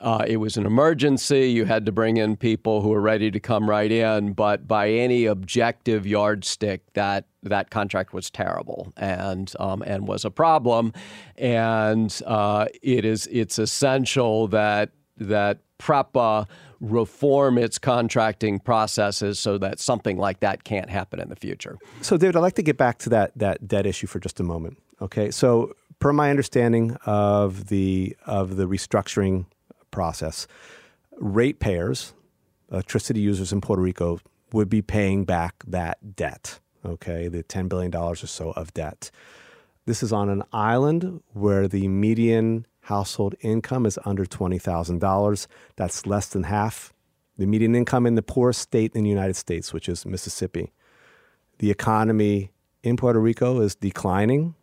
uh, 0.01 0.25
it 0.27 0.37
was 0.37 0.57
an 0.57 0.65
emergency. 0.65 1.49
You 1.51 1.63
had 1.63 1.85
to 1.85 1.93
bring 1.93 2.17
in 2.17 2.35
people 2.35 2.81
who 2.81 2.89
were 2.89 2.99
ready 2.99 3.31
to 3.31 3.39
come 3.39 3.69
right 3.69 3.89
in, 3.89 4.33
but 4.33 4.67
by 4.67 4.89
any 4.89 5.23
objective 5.23 6.05
yardstick, 6.05 6.81
that 6.95 7.23
that 7.43 7.69
contract 7.69 8.11
was 8.11 8.29
terrible 8.29 8.91
and 8.97 9.53
um, 9.57 9.81
and 9.83 10.05
was 10.05 10.25
a 10.25 10.31
problem. 10.31 10.91
And 11.37 12.21
uh, 12.25 12.65
it 12.81 13.05
is 13.05 13.25
it's 13.31 13.57
essential 13.57 14.49
that 14.49 14.89
that 15.15 15.59
PREPA 15.79 16.47
reform 16.79 17.57
its 17.57 17.77
contracting 17.77 18.59
processes 18.59 19.39
so 19.39 19.57
that 19.57 19.79
something 19.79 20.17
like 20.17 20.39
that 20.41 20.63
can't 20.63 20.89
happen 20.89 21.19
in 21.19 21.29
the 21.29 21.35
future. 21.35 21.77
So, 22.01 22.17
David, 22.17 22.35
I'd 22.35 22.41
like 22.41 22.55
to 22.55 22.61
get 22.61 22.77
back 22.77 22.99
to 22.99 23.09
that 23.09 23.37
that 23.37 23.67
debt 23.67 23.85
issue 23.85 24.07
for 24.07 24.19
just 24.19 24.39
a 24.39 24.43
moment. 24.43 24.77
Okay, 25.01 25.31
so 25.31 25.73
per 25.99 26.13
my 26.13 26.29
understanding 26.29 26.97
of 27.05 27.67
the 27.67 28.15
of 28.25 28.57
the 28.57 28.65
restructuring 28.65 29.45
process, 29.91 30.47
ratepayers, 31.17 32.13
electricity 32.71 33.21
users 33.21 33.51
in 33.51 33.61
Puerto 33.61 33.81
Rico, 33.81 34.19
would 34.51 34.69
be 34.69 34.81
paying 34.81 35.25
back 35.25 35.63
that 35.67 36.15
debt. 36.15 36.59
Okay, 36.85 37.27
the 37.27 37.43
ten 37.43 37.67
billion 37.67 37.91
dollars 37.91 38.23
or 38.23 38.27
so 38.27 38.51
of 38.51 38.73
debt. 38.73 39.11
This 39.85 40.03
is 40.03 40.13
on 40.13 40.29
an 40.29 40.43
island 40.53 41.21
where 41.33 41.67
the 41.67 41.87
median 41.87 42.67
household 42.89 43.35
income 43.41 43.85
is 43.85 43.97
under 44.03 44.25
$20,000. 44.25 45.47
That's 45.75 46.05
less 46.05 46.27
than 46.27 46.43
half 46.43 46.91
the 47.37 47.45
median 47.45 47.73
income 47.73 48.05
in 48.05 48.15
the 48.15 48.21
poorest 48.21 48.59
state 48.59 48.93
in 48.95 49.03
the 49.03 49.09
United 49.09 49.35
States, 49.35 49.71
which 49.71 49.87
is 49.87 50.05
Mississippi. 50.05 50.73
The 51.59 51.71
economy 51.71 52.51
in 52.83 52.97
Puerto 52.97 53.19
Rico 53.19 53.61
is 53.61 53.75
declining. 53.75 54.55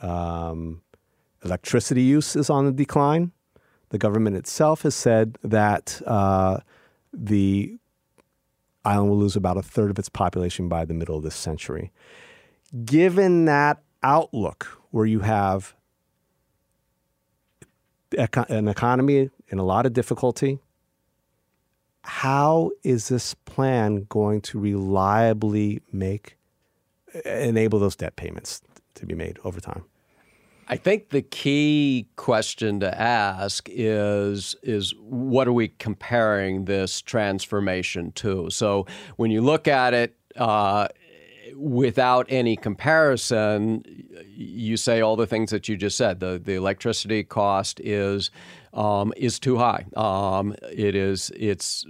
Um, 0.00 0.80
electricity 1.44 2.02
use 2.02 2.34
is 2.34 2.48
on 2.48 2.64
the 2.64 2.72
decline. 2.72 3.32
The 3.90 3.98
government 3.98 4.36
itself 4.36 4.82
has 4.82 4.94
said 4.94 5.36
that 5.42 6.00
uh, 6.06 6.60
the 7.12 7.76
island 8.86 9.10
will 9.10 9.18
lose 9.18 9.36
about 9.36 9.58
a 9.58 9.62
third 9.62 9.90
of 9.90 9.98
its 9.98 10.08
population 10.08 10.68
by 10.68 10.86
the 10.86 10.94
middle 10.94 11.18
of 11.18 11.24
this 11.24 11.36
century. 11.36 11.92
Given 12.84 13.44
that 13.44 13.82
outlook, 14.02 14.78
where 14.92 15.06
you 15.06 15.20
have 15.20 15.74
an 18.14 18.68
economy 18.68 19.30
in 19.48 19.58
a 19.58 19.64
lot 19.64 19.86
of 19.86 19.92
difficulty. 19.92 20.58
How 22.04 22.70
is 22.82 23.08
this 23.08 23.34
plan 23.34 24.06
going 24.08 24.40
to 24.42 24.58
reliably 24.58 25.82
make 25.92 26.36
enable 27.24 27.78
those 27.78 27.96
debt 27.96 28.16
payments 28.16 28.62
to 28.94 29.06
be 29.06 29.14
made 29.14 29.38
over 29.44 29.60
time? 29.60 29.84
I 30.68 30.76
think 30.76 31.10
the 31.10 31.22
key 31.22 32.08
question 32.16 32.80
to 32.80 33.00
ask 33.00 33.68
is 33.70 34.54
is 34.62 34.94
what 35.00 35.46
are 35.46 35.52
we 35.52 35.68
comparing 35.68 36.64
this 36.64 37.02
transformation 37.02 38.12
to? 38.12 38.48
So 38.50 38.86
when 39.16 39.30
you 39.30 39.42
look 39.42 39.68
at 39.68 39.92
it 39.92 40.16
uh, 40.36 40.88
without 41.54 42.26
any 42.28 42.56
comparison, 42.56 43.84
you 44.26 44.76
say 44.76 45.00
all 45.00 45.16
the 45.16 45.26
things 45.26 45.50
that 45.50 45.68
you 45.68 45.76
just 45.76 45.96
said. 45.96 46.20
The 46.20 46.40
the 46.42 46.54
electricity 46.54 47.24
cost 47.24 47.80
is 47.80 48.30
um, 48.72 49.12
is 49.16 49.38
too 49.38 49.58
high. 49.58 49.84
Um, 49.96 50.54
it 50.70 50.94
is 50.94 51.30
it's 51.36 51.84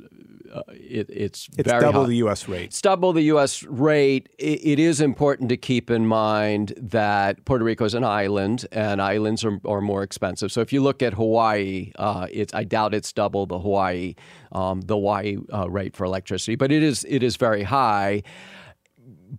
uh, 0.52 0.62
it, 0.68 1.08
it's 1.08 1.48
it's 1.56 1.70
double 1.70 2.02
high. 2.02 2.08
the 2.08 2.16
U.S. 2.16 2.48
rate. 2.48 2.64
It's 2.64 2.82
double 2.82 3.12
the 3.12 3.22
U.S. 3.22 3.62
rate. 3.62 4.28
It, 4.38 4.60
it 4.64 4.78
is 4.78 5.00
important 5.00 5.48
to 5.48 5.56
keep 5.56 5.90
in 5.90 6.06
mind 6.06 6.74
that 6.76 7.44
Puerto 7.44 7.64
Rico 7.64 7.84
is 7.84 7.94
an 7.94 8.04
island, 8.04 8.66
and 8.72 9.00
islands 9.00 9.44
are, 9.44 9.60
are 9.64 9.80
more 9.80 10.02
expensive. 10.02 10.52
So 10.52 10.60
if 10.60 10.72
you 10.72 10.82
look 10.82 11.02
at 11.02 11.14
Hawaii, 11.14 11.92
uh, 11.96 12.26
it's 12.30 12.52
I 12.52 12.64
doubt 12.64 12.94
it's 12.94 13.12
double 13.12 13.46
the 13.46 13.58
Hawaii 13.58 14.14
um, 14.52 14.82
the 14.82 14.94
Hawaii 14.94 15.38
uh, 15.52 15.70
rate 15.70 15.96
for 15.96 16.04
electricity, 16.04 16.56
but 16.56 16.70
it 16.70 16.82
is 16.82 17.04
it 17.08 17.22
is 17.22 17.36
very 17.36 17.62
high. 17.62 18.22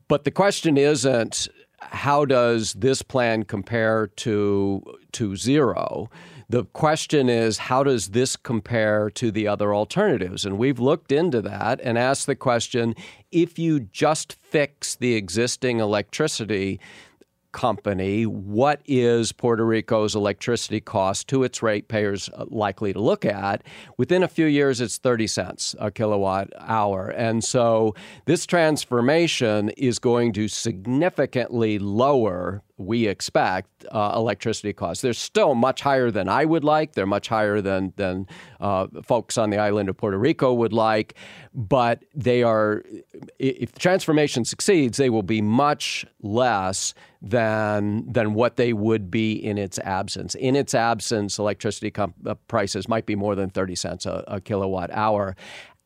But 0.08 0.24
the 0.24 0.32
question 0.32 0.78
isn't 0.78 1.48
how 1.80 2.26
does 2.26 2.74
this 2.74 3.02
plan 3.02 3.44
compare 3.44 4.08
to 4.08 4.82
to 5.14 5.36
zero? 5.36 6.10
The 6.50 6.66
question 6.66 7.30
is 7.30 7.58
how 7.58 7.84
does 7.84 8.10
this 8.10 8.36
compare 8.36 9.10
to 9.12 9.32
the 9.32 9.48
other 9.48 9.74
alternatives? 9.74 10.46
And 10.46 10.58
we've 10.58 10.80
looked 10.80 11.12
into 11.12 11.42
that 11.42 11.80
and 11.84 11.98
asked 11.98 12.26
the 12.26 12.36
question 12.36 12.96
if 13.32 13.58
you 13.58 13.80
just 13.80 14.34
fix 14.34 14.96
the 14.96 15.16
existing 15.16 15.80
electricity 15.80 16.80
company, 17.54 18.26
what 18.26 18.82
is 18.86 19.32
Puerto 19.32 19.66
Rico's 19.66 20.16
electricity 20.16 20.82
cost 20.82 21.30
to 21.30 21.44
its 21.44 21.64
ratepayers 21.64 22.30
uh, 22.34 22.46
likely 22.50 22.92
to 22.92 23.00
look 23.00 23.24
at? 23.24 23.64
Within 23.98 24.24
a 24.24 24.28
few 24.28 24.46
years, 24.46 24.82
it's 24.82 24.98
30 24.98 25.28
cents 25.28 25.76
a 25.80 25.90
kilowatt 25.90 26.50
hour. 26.60 27.08
And 27.10 27.44
so 27.44 27.96
this 28.26 28.46
transformation 28.46 29.70
is 29.70 30.00
going 30.00 30.34
to 30.34 30.48
significantly 30.50 31.80
lower 31.80 32.64
we 32.78 33.08
expect 33.08 33.86
uh, 33.92 34.14
electricity 34.16 34.74
costs. 34.74 35.02
They're 35.02 35.14
still 35.14 35.54
much 35.54 35.82
higher 35.82 36.10
than 36.10 36.28
I 36.28 36.46
would 36.46 36.64
like. 36.64 36.94
They're 36.94 37.06
much 37.06 37.28
higher 37.28 37.62
than 37.62 37.94
than 37.98 38.28
uh, 38.60 38.88
folks 39.04 39.38
on 39.38 39.52
the 39.52 39.58
island 39.58 39.90
of 39.90 39.98
Puerto 39.98 40.18
Rico 40.18 40.54
would 40.54 40.74
like. 40.74 41.16
But 41.54 42.04
they 42.16 42.42
are, 42.42 42.84
if 43.38 43.74
the 43.74 43.80
transformation 43.80 44.44
succeeds, 44.44 44.98
they 44.98 45.12
will 45.12 45.24
be 45.24 45.42
much 45.42 46.06
less 46.22 46.96
than 47.22 48.12
than 48.12 48.34
what 48.34 48.58
they 48.58 48.74
would 48.74 49.12
be 49.12 49.34
in 49.34 49.58
its 49.58 49.78
absence. 49.80 50.34
In 50.36 50.56
its 50.56 50.74
absence, 50.74 51.38
electricity 51.38 51.92
comp- 51.92 52.16
uh, 52.26 52.36
prices 52.48 52.90
might 52.90 53.06
be 53.06 53.16
more 53.16 53.36
than 53.36 53.52
thirty 53.52 53.76
cents 53.76 54.06
a, 54.08 54.24
a 54.28 54.42
kilowatt 54.42 54.90
hour 54.92 55.36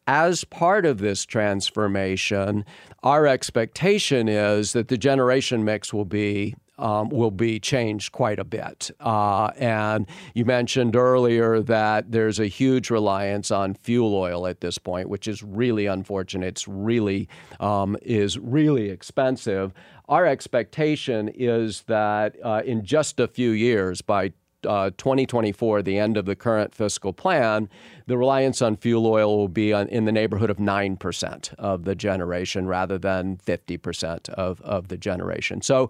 as 0.10 0.46
part 0.46 0.86
of 0.86 1.00
this 1.00 1.26
transformation, 1.26 2.64
our 3.04 3.28
expectation 3.28 4.30
is 4.30 4.72
that 4.72 4.88
the 4.88 4.98
generation 4.98 5.66
mix 5.66 5.94
will 5.94 6.06
be 6.06 6.56
um, 6.78 7.10
will 7.10 7.32
be 7.32 7.60
changed 7.60 8.12
quite 8.12 8.40
a 8.40 8.44
bit. 8.44 8.92
Uh, 9.00 9.48
and 9.58 10.08
you 10.34 10.46
mentioned 10.46 10.96
earlier 10.96 11.62
that 11.62 12.12
there's 12.12 12.40
a 12.40 12.48
huge 12.48 12.90
reliance 12.90 13.52
on 13.52 13.74
fuel 13.74 14.16
oil 14.16 14.48
at 14.48 14.62
this 14.62 14.78
point, 14.78 15.10
which 15.10 15.28
is 15.28 15.44
really 15.44 15.86
unfortunate. 15.86 16.48
It's 16.48 16.68
really 16.68 17.28
um, 17.60 17.98
is 18.02 18.38
really 18.38 18.90
expensive. 18.90 19.74
Our 20.08 20.26
expectation 20.26 21.30
is 21.30 21.84
that 21.84 22.36
uh, 22.44 22.62
in 22.66 22.86
just 22.86 23.20
a 23.20 23.28
few 23.28 23.52
years, 23.52 24.02
by 24.02 24.32
uh, 24.66 24.92
2024, 24.98 25.82
the 25.82 25.98
end 25.98 26.18
of 26.18 26.26
the 26.26 26.36
current 26.36 26.74
fiscal 26.74 27.14
plan, 27.14 27.70
the 28.06 28.18
reliance 28.18 28.62
on 28.62 28.76
fuel 28.76 29.06
oil 29.06 29.38
will 29.38 29.48
be 29.48 29.74
on, 29.74 29.88
in 29.90 30.06
the 30.06 30.12
neighborhood 30.12 30.50
of 30.50 30.58
9% 30.58 31.54
of 31.56 31.84
the 31.84 31.96
generation 31.96 32.68
rather 32.68 32.98
than 32.98 33.38
50% 33.38 34.30
of, 34.30 34.62
of 34.62 34.88
the 34.88 34.98
generation. 34.98 35.62
So 35.62 35.90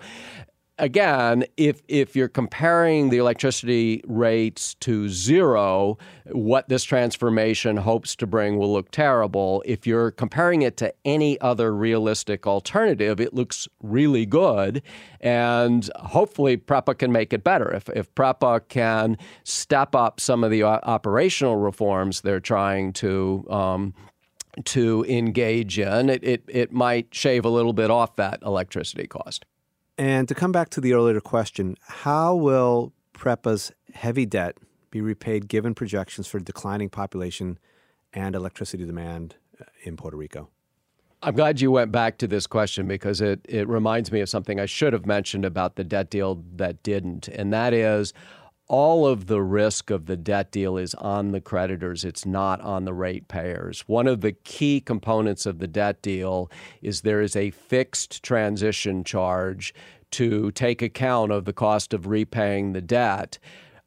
again, 0.80 1.46
if 1.58 1.82
if 1.88 2.16
you're 2.16 2.28
comparing 2.28 3.10
the 3.10 3.18
electricity 3.18 4.02
rates 4.08 4.76
to 4.76 5.10
zero, 5.10 5.98
what 6.32 6.70
this 6.70 6.84
transformation 6.84 7.78
hopes 7.78 8.16
to 8.18 8.28
bring 8.28 8.58
will 8.58 8.72
look 8.72 8.92
terrible. 8.92 9.64
If 9.66 9.88
you're 9.88 10.12
comparing 10.12 10.62
it 10.62 10.78
to 10.78 10.94
any 11.06 11.40
other 11.42 11.76
realistic 11.76 12.46
alternative, 12.46 13.20
it 13.20 13.34
looks 13.34 13.68
really 13.82 14.26
good, 14.26 14.82
and 15.22 15.90
hopefully 15.98 16.58
PREPA 16.58 16.98
can 16.98 17.12
make 17.12 17.34
it 17.34 17.44
better. 17.44 17.74
If 17.74 17.90
if 17.90 18.14
PREPA 18.16 18.68
can 18.68 19.18
step 19.44 19.96
up 19.96 20.20
some 20.20 20.44
of 20.44 20.52
the 20.52 20.64
operational 20.64 21.58
reforms 21.58 22.22
they're 22.22 22.40
trying 22.40 22.94
to 22.94 23.46
um, 23.50 23.94
to 24.66 25.06
engage 25.08 25.78
in, 25.78 26.10
it, 26.10 26.24
it, 26.24 26.44
it 26.48 26.72
might 26.72 27.14
shave 27.14 27.46
a 27.46 27.50
little 27.50 27.74
bit 27.74 27.92
off 27.92 28.16
that 28.16 28.42
electricity 28.42 29.06
cost. 29.06 29.46
And 29.98 30.28
to 30.28 30.36
come 30.36 30.52
back 30.52 30.70
to 30.70 30.82
the 30.82 30.94
earlier 30.94 31.20
question, 31.20 31.76
how 31.82 32.36
will 32.36 32.94
PREPA's 33.14 33.72
heavy 33.94 34.26
debt 34.26 34.58
be 34.92 35.02
repaid 35.02 35.48
given 35.48 35.74
projections 35.74 36.28
for 36.28 36.40
declining 36.40 36.90
population 36.90 37.58
and 38.14 38.36
electricity 38.36 38.86
demand 38.86 39.36
uh, 39.60 39.66
in 39.84 39.98
Puerto 39.98 40.16
Rico? 40.16 40.50
I'm 41.24 41.34
glad 41.34 41.60
you 41.60 41.72
went 41.72 41.92
back 41.92 42.20
to 42.20 42.28
this 42.28 42.46
question 42.46 42.88
because 42.88 43.22
it, 43.22 43.44
it 43.50 43.68
reminds 43.68 44.12
me 44.12 44.22
of 44.22 44.30
something 44.30 44.60
I 44.60 44.68
should 44.68 44.94
have 44.94 45.08
mentioned 45.08 45.46
about 45.46 45.76
the 45.76 45.84
debt 45.84 46.12
deal 46.12 46.44
that 46.56 46.84
didn't, 46.84 47.28
and 47.28 47.52
that 47.54 47.74
is 47.74 48.14
all 48.68 49.08
of 49.08 49.28
the 49.28 49.42
risk 49.42 49.90
of 49.90 50.06
the 50.06 50.18
debt 50.18 50.52
deal 50.52 50.78
is 50.78 50.94
on 50.96 51.32
the 51.32 51.42
creditors, 51.42 52.04
it's 52.04 52.26
not 52.26 52.60
on 52.62 52.86
the 52.86 52.94
ratepayers. 52.94 53.82
One 53.88 54.08
of 54.08 54.22
the 54.22 54.34
key 54.34 54.82
components 54.82 55.46
of 55.46 55.60
the 55.60 55.68
debt 55.68 56.02
deal 56.02 56.52
is 56.82 57.02
there 57.02 57.22
is 57.22 57.36
a 57.36 57.52
fixed 57.52 58.24
transition 58.24 59.04
charge 59.04 59.74
to 60.12 60.52
take 60.52 60.82
account 60.82 61.32
of 61.32 61.46
the 61.46 61.54
cost 61.54 61.94
of 61.94 62.08
repaying 62.08 62.74
the 62.74 62.82
debt. 62.82 63.40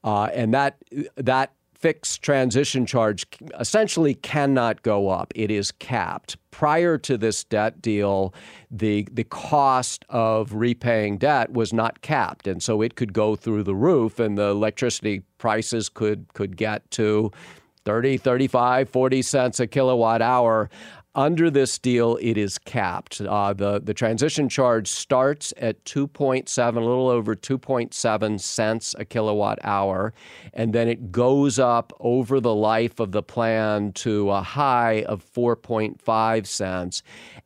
Uh, 0.02 0.24
and 0.32 0.54
that 0.54 0.78
that 1.16 1.52
fixed 1.80 2.20
transition 2.22 2.84
charge 2.84 3.26
essentially 3.58 4.14
cannot 4.14 4.82
go 4.82 5.08
up. 5.08 5.32
It 5.34 5.50
is 5.50 5.72
capped. 5.72 6.36
Prior 6.50 6.98
to 6.98 7.16
this 7.16 7.42
debt 7.44 7.80
deal, 7.80 8.34
the 8.70 9.08
the 9.10 9.24
cost 9.24 10.04
of 10.08 10.52
repaying 10.52 11.18
debt 11.18 11.52
was 11.52 11.72
not 11.72 12.02
capped, 12.02 12.46
and 12.46 12.62
so 12.62 12.82
it 12.82 12.96
could 12.96 13.12
go 13.12 13.34
through 13.34 13.62
the 13.62 13.74
roof, 13.74 14.18
and 14.18 14.36
the 14.36 14.50
electricity 14.50 15.22
prices 15.38 15.88
could 15.88 16.32
could 16.34 16.56
get 16.56 16.88
to 16.92 17.32
30, 17.84 18.18
35, 18.18 18.90
40 18.90 19.22
cents 19.22 19.60
a 19.60 19.66
kilowatt 19.66 20.20
hour. 20.20 20.68
Under 21.16 21.50
this 21.50 21.76
deal, 21.76 22.18
it 22.20 22.38
is 22.38 22.56
capped. 22.56 23.20
Uh, 23.20 23.52
the, 23.52 23.80
the 23.80 23.92
transition 23.92 24.48
charge 24.48 24.86
starts 24.86 25.52
at 25.56 25.84
2.7, 25.84 26.76
a 26.76 26.78
little 26.78 27.08
over 27.08 27.34
2.7 27.34 28.40
cents 28.40 28.94
a 28.96 29.04
kilowatt 29.04 29.58
hour, 29.64 30.14
and 30.54 30.72
then 30.72 30.86
it 30.86 31.10
goes 31.10 31.58
up 31.58 31.92
over 31.98 32.38
the 32.38 32.54
life 32.54 33.00
of 33.00 33.10
the 33.10 33.24
plan 33.24 33.90
to 33.94 34.30
a 34.30 34.40
high 34.40 35.02
of 35.02 35.24
4.5 35.34 36.46
cents. 36.46 37.02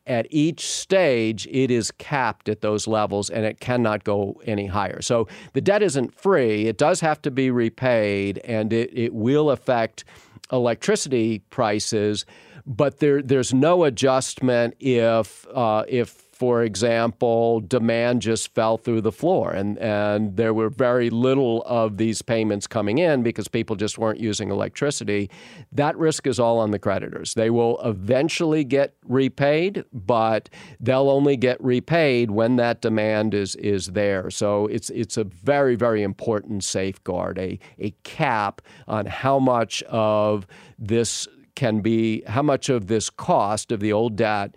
At 0.06 0.26
each 0.28 0.68
stage, 0.68 1.46
it 1.46 1.70
is 1.70 1.90
capped 1.90 2.50
at 2.50 2.60
those 2.60 2.86
levels 2.86 3.30
and 3.30 3.46
it 3.46 3.60
cannot 3.60 4.04
go 4.04 4.42
any 4.44 4.66
higher. 4.66 5.00
So 5.00 5.26
the 5.54 5.62
debt 5.62 5.82
isn't 5.82 6.14
free, 6.14 6.66
it 6.66 6.76
does 6.76 7.00
have 7.00 7.22
to 7.22 7.30
be 7.30 7.50
repaid, 7.50 8.42
and 8.44 8.74
it, 8.74 8.90
it 8.92 9.14
will 9.14 9.50
affect 9.50 10.04
electricity 10.52 11.38
prices 11.48 12.26
but 12.66 12.98
there 12.98 13.22
there's 13.22 13.52
no 13.52 13.84
adjustment 13.84 14.74
if 14.80 15.46
uh, 15.54 15.84
if 15.88 16.24
for 16.34 16.64
example, 16.64 17.60
demand 17.60 18.20
just 18.20 18.52
fell 18.54 18.76
through 18.76 19.00
the 19.00 19.12
floor, 19.12 19.52
and, 19.52 19.78
and 19.78 20.36
there 20.36 20.52
were 20.52 20.68
very 20.68 21.08
little 21.08 21.62
of 21.64 21.96
these 21.96 22.22
payments 22.22 22.66
coming 22.66 22.98
in 22.98 23.22
because 23.22 23.46
people 23.46 23.76
just 23.76 23.98
weren't 23.98 24.18
using 24.18 24.50
electricity. 24.50 25.30
That 25.70 25.96
risk 25.96 26.26
is 26.26 26.40
all 26.40 26.58
on 26.58 26.72
the 26.72 26.78
creditors. 26.78 27.34
They 27.34 27.50
will 27.50 27.80
eventually 27.82 28.64
get 28.64 28.96
repaid, 29.06 29.84
but 29.92 30.50
they'll 30.80 31.08
only 31.08 31.36
get 31.36 31.62
repaid 31.62 32.32
when 32.32 32.56
that 32.56 32.82
demand 32.82 33.32
is 33.32 33.54
is 33.56 33.86
there. 33.88 34.28
So 34.28 34.66
it's 34.66 34.90
it's 34.90 35.16
a 35.16 35.24
very 35.24 35.76
very 35.76 36.02
important 36.02 36.64
safeguard, 36.64 37.38
a 37.38 37.60
a 37.78 37.92
cap 38.02 38.60
on 38.88 39.06
how 39.06 39.38
much 39.38 39.84
of 39.84 40.48
this 40.78 41.28
can 41.54 41.80
be 41.80 42.22
how 42.26 42.42
much 42.42 42.68
of 42.68 42.86
this 42.86 43.10
cost 43.10 43.72
of 43.72 43.80
the 43.80 43.92
old 43.92 44.16
debt 44.16 44.54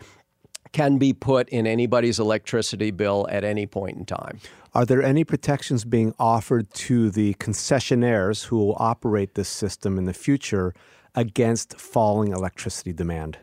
can 0.72 0.98
be 0.98 1.14
put 1.14 1.48
in 1.50 1.66
anybody's 1.66 2.20
electricity 2.20 2.92
bill 2.92 3.28
at 3.30 3.44
any 3.44 3.66
point 3.66 3.98
in 3.98 4.06
time. 4.06 4.40
Are 4.74 4.86
there 4.86 5.02
any 5.02 5.24
protections 5.24 5.86
being 5.86 6.14
offered 6.20 6.72
to 6.76 7.10
the 7.10 7.34
concessionaires 7.36 8.46
who 8.46 8.58
will 8.58 8.76
operate 8.80 9.36
this 9.36 9.50
system 9.50 9.98
in 9.98 10.06
the 10.06 10.14
future 10.14 10.74
against 11.16 11.80
falling 11.80 12.32
electricity 12.32 12.94
demand? 12.94 13.40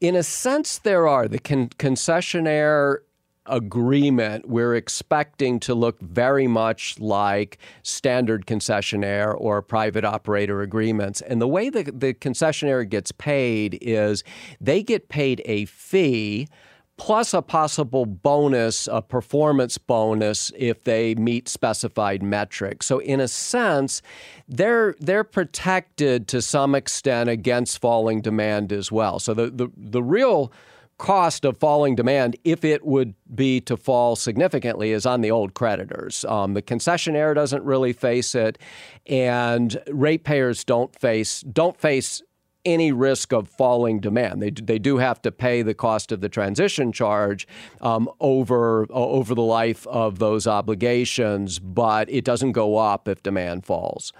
In 0.00 0.14
a 0.14 0.22
sense, 0.22 0.78
there 0.78 1.08
are. 1.08 1.26
The 1.26 1.38
con- 1.38 1.70
concessionaire 1.70 2.98
agreement 3.48 4.48
we're 4.48 4.74
expecting 4.74 5.60
to 5.60 5.74
look 5.74 6.00
very 6.00 6.46
much 6.46 6.98
like 6.98 7.58
standard 7.82 8.46
concessionaire 8.46 9.34
or 9.38 9.62
private 9.62 10.04
operator 10.04 10.62
agreements. 10.62 11.20
And 11.20 11.40
the 11.40 11.48
way 11.48 11.70
the, 11.70 11.84
the 11.84 12.14
concessionaire 12.14 12.88
gets 12.88 13.12
paid 13.12 13.78
is 13.80 14.24
they 14.60 14.82
get 14.82 15.08
paid 15.08 15.42
a 15.44 15.64
fee 15.66 16.48
plus 16.96 17.34
a 17.34 17.42
possible 17.42 18.06
bonus, 18.06 18.88
a 18.90 19.02
performance 19.02 19.76
bonus 19.78 20.50
if 20.56 20.84
they 20.84 21.14
meet 21.14 21.48
specified 21.48 22.22
metrics. 22.22 22.86
So 22.86 22.98
in 23.00 23.20
a 23.20 23.28
sense, 23.28 24.02
they're 24.48 24.94
they're 24.98 25.24
protected 25.24 26.28
to 26.28 26.40
some 26.40 26.74
extent 26.74 27.28
against 27.28 27.80
falling 27.80 28.22
demand 28.22 28.72
as 28.72 28.90
well. 28.90 29.18
So 29.18 29.34
the 29.34 29.50
the, 29.50 29.68
the 29.76 30.02
real 30.02 30.52
cost 30.98 31.44
of 31.44 31.58
falling 31.58 31.94
demand, 31.94 32.36
if 32.44 32.64
it 32.64 32.84
would 32.84 33.14
be 33.34 33.60
to 33.62 33.76
fall 33.76 34.16
significantly, 34.16 34.92
is 34.92 35.04
on 35.04 35.20
the 35.20 35.30
old 35.30 35.54
creditors. 35.54 36.24
Um, 36.24 36.54
the 36.54 36.62
concessionaire 36.62 37.34
doesn't 37.34 37.64
really 37.64 37.92
face 37.92 38.34
it, 38.34 38.58
and 39.06 39.80
ratepayers 39.88 40.64
don't 40.64 40.98
face 40.98 41.40
don't 41.42 41.78
face 41.78 42.22
any 42.64 42.90
risk 42.90 43.32
of 43.32 43.48
falling 43.48 44.00
demand. 44.00 44.42
They, 44.42 44.50
they 44.50 44.78
do 44.78 44.98
have 44.98 45.22
to 45.22 45.30
pay 45.30 45.62
the 45.62 45.72
cost 45.72 46.10
of 46.10 46.20
the 46.20 46.28
transition 46.28 46.90
charge 46.92 47.46
um, 47.80 48.10
over 48.20 48.86
over 48.90 49.34
the 49.34 49.42
life 49.42 49.86
of 49.86 50.18
those 50.18 50.46
obligations, 50.46 51.58
but 51.58 52.10
it 52.10 52.24
doesn't 52.24 52.52
go 52.52 52.76
up 52.76 53.06
if 53.06 53.22
demand 53.22 53.64
falls. 53.64 54.12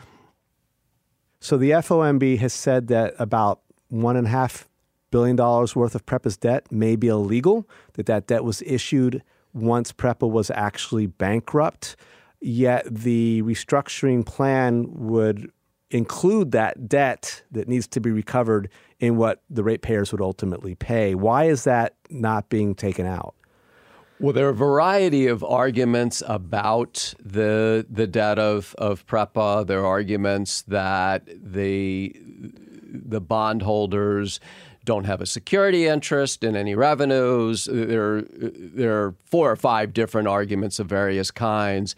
So 1.41 1.57
the 1.57 1.71
FOMB 1.71 2.39
has 2.39 2.53
said 2.53 2.89
that 2.89 3.15
about 3.19 3.61
one 3.89 4.17
and 4.17 4.27
a 4.27 4.31
half 4.31 4.69
billion 5.11 5.37
dollars 5.37 5.75
worth 5.77 5.95
of 5.95 6.05
PREPA's 6.07 6.37
debt 6.37 6.71
may 6.71 6.97
be 6.97 7.09
illegal, 7.09 7.69
that 7.95 8.07
that 8.07 8.27
debt 8.27 8.45
was 8.45 8.63
issued 8.63 9.23
once 9.53 9.93
PREPA 9.93 10.31
was 10.31 10.51
actually 10.51 11.07
bankrupt, 11.07 11.97
yet 12.41 12.85
the 12.91 13.43
restructuring 13.43 14.25
plan 14.25 14.87
would 14.91 15.51
include 15.91 16.53
that 16.53 16.89
debt 16.89 17.43
that 17.53 17.69
needs 17.69 17.87
to 17.87 18.01
be 18.01 18.11
recovered 18.11 18.69
in 18.99 19.17
what 19.17 19.43
the 19.49 19.63
ratepayers 19.63 20.13
would 20.13 20.21
ultimately 20.21 20.75
pay. 20.75 21.15
Why 21.15 21.45
is 21.45 21.65
that 21.65 21.95
not 22.11 22.49
being 22.49 22.75
taken 22.75 23.07
out? 23.07 23.35
Well, 24.19 24.33
there 24.33 24.47
are 24.47 24.51
a 24.51 24.55
variety 24.55 25.27
of 25.27 25.45
arguments 25.45 26.23
about 26.27 27.15
the 27.23 27.87
the 27.89 28.07
debt 28.07 28.39
of, 28.39 28.75
of 28.79 29.07
PREPA. 29.07 29.67
There 29.67 29.81
are 29.81 29.87
arguments 29.87 30.63
that 30.63 31.25
the 31.27 32.17
the 32.19 33.21
bondholders 33.21 34.41
don't 34.87 35.05
have 35.05 35.21
a 35.21 35.27
security 35.27 35.87
interest 35.87 36.43
in 36.43 36.57
any 36.57 36.75
revenues. 36.75 37.67
There, 37.71 38.23
there 38.23 39.03
are 39.03 39.15
four 39.27 39.51
or 39.51 39.57
five 39.57 39.93
different 39.93 40.29
arguments 40.29 40.79
of 40.79 40.87
various 40.87 41.31
kinds. 41.31 41.95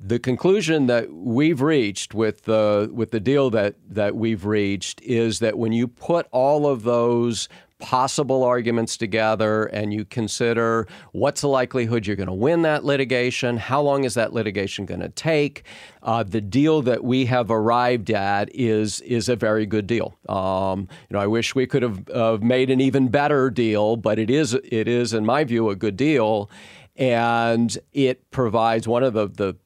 The 0.00 0.18
conclusion 0.18 0.86
that 0.86 1.12
we've 1.12 1.60
reached 1.60 2.14
with 2.14 2.44
the 2.44 2.90
with 2.92 3.10
the 3.10 3.20
deal 3.20 3.50
that 3.50 3.76
that 3.88 4.16
we've 4.16 4.46
reached 4.46 5.02
is 5.02 5.38
that 5.40 5.58
when 5.58 5.72
you 5.72 5.86
put 5.86 6.26
all 6.32 6.66
of 6.66 6.82
those 6.82 7.48
possible 7.80 8.44
arguments 8.44 8.96
together 8.96 9.64
and 9.64 9.92
you 9.92 10.04
consider 10.04 10.86
what's 11.12 11.40
the 11.40 11.48
likelihood 11.48 12.06
you're 12.06 12.16
going 12.16 12.26
to 12.26 12.32
win 12.32 12.62
that 12.62 12.84
litigation, 12.84 13.56
how 13.56 13.80
long 13.80 14.04
is 14.04 14.14
that 14.14 14.32
litigation 14.32 14.86
going 14.86 15.00
to 15.00 15.08
take. 15.08 15.64
Uh, 16.02 16.22
the 16.22 16.40
deal 16.40 16.82
that 16.82 17.02
we 17.02 17.26
have 17.26 17.50
arrived 17.50 18.10
at 18.10 18.54
is 18.54 19.00
is 19.02 19.28
a 19.28 19.36
very 19.36 19.66
good 19.66 19.86
deal. 19.86 20.16
Um, 20.28 20.88
you 21.08 21.14
know, 21.14 21.20
I 21.20 21.26
wish 21.26 21.54
we 21.54 21.66
could 21.66 21.82
have 21.82 22.08
uh, 22.10 22.38
made 22.40 22.70
an 22.70 22.80
even 22.80 23.08
better 23.08 23.50
deal, 23.50 23.96
but 23.96 24.18
it 24.18 24.30
is 24.30 24.54
it 24.54 24.88
is, 24.88 25.12
in 25.12 25.26
my 25.26 25.44
view, 25.44 25.70
a 25.70 25.76
good 25.76 25.96
deal, 25.96 26.50
and 26.96 27.76
it 27.92 28.30
provides 28.30 28.86
one 28.86 29.02
of 29.02 29.12
the 29.12 29.28
the 29.28 29.56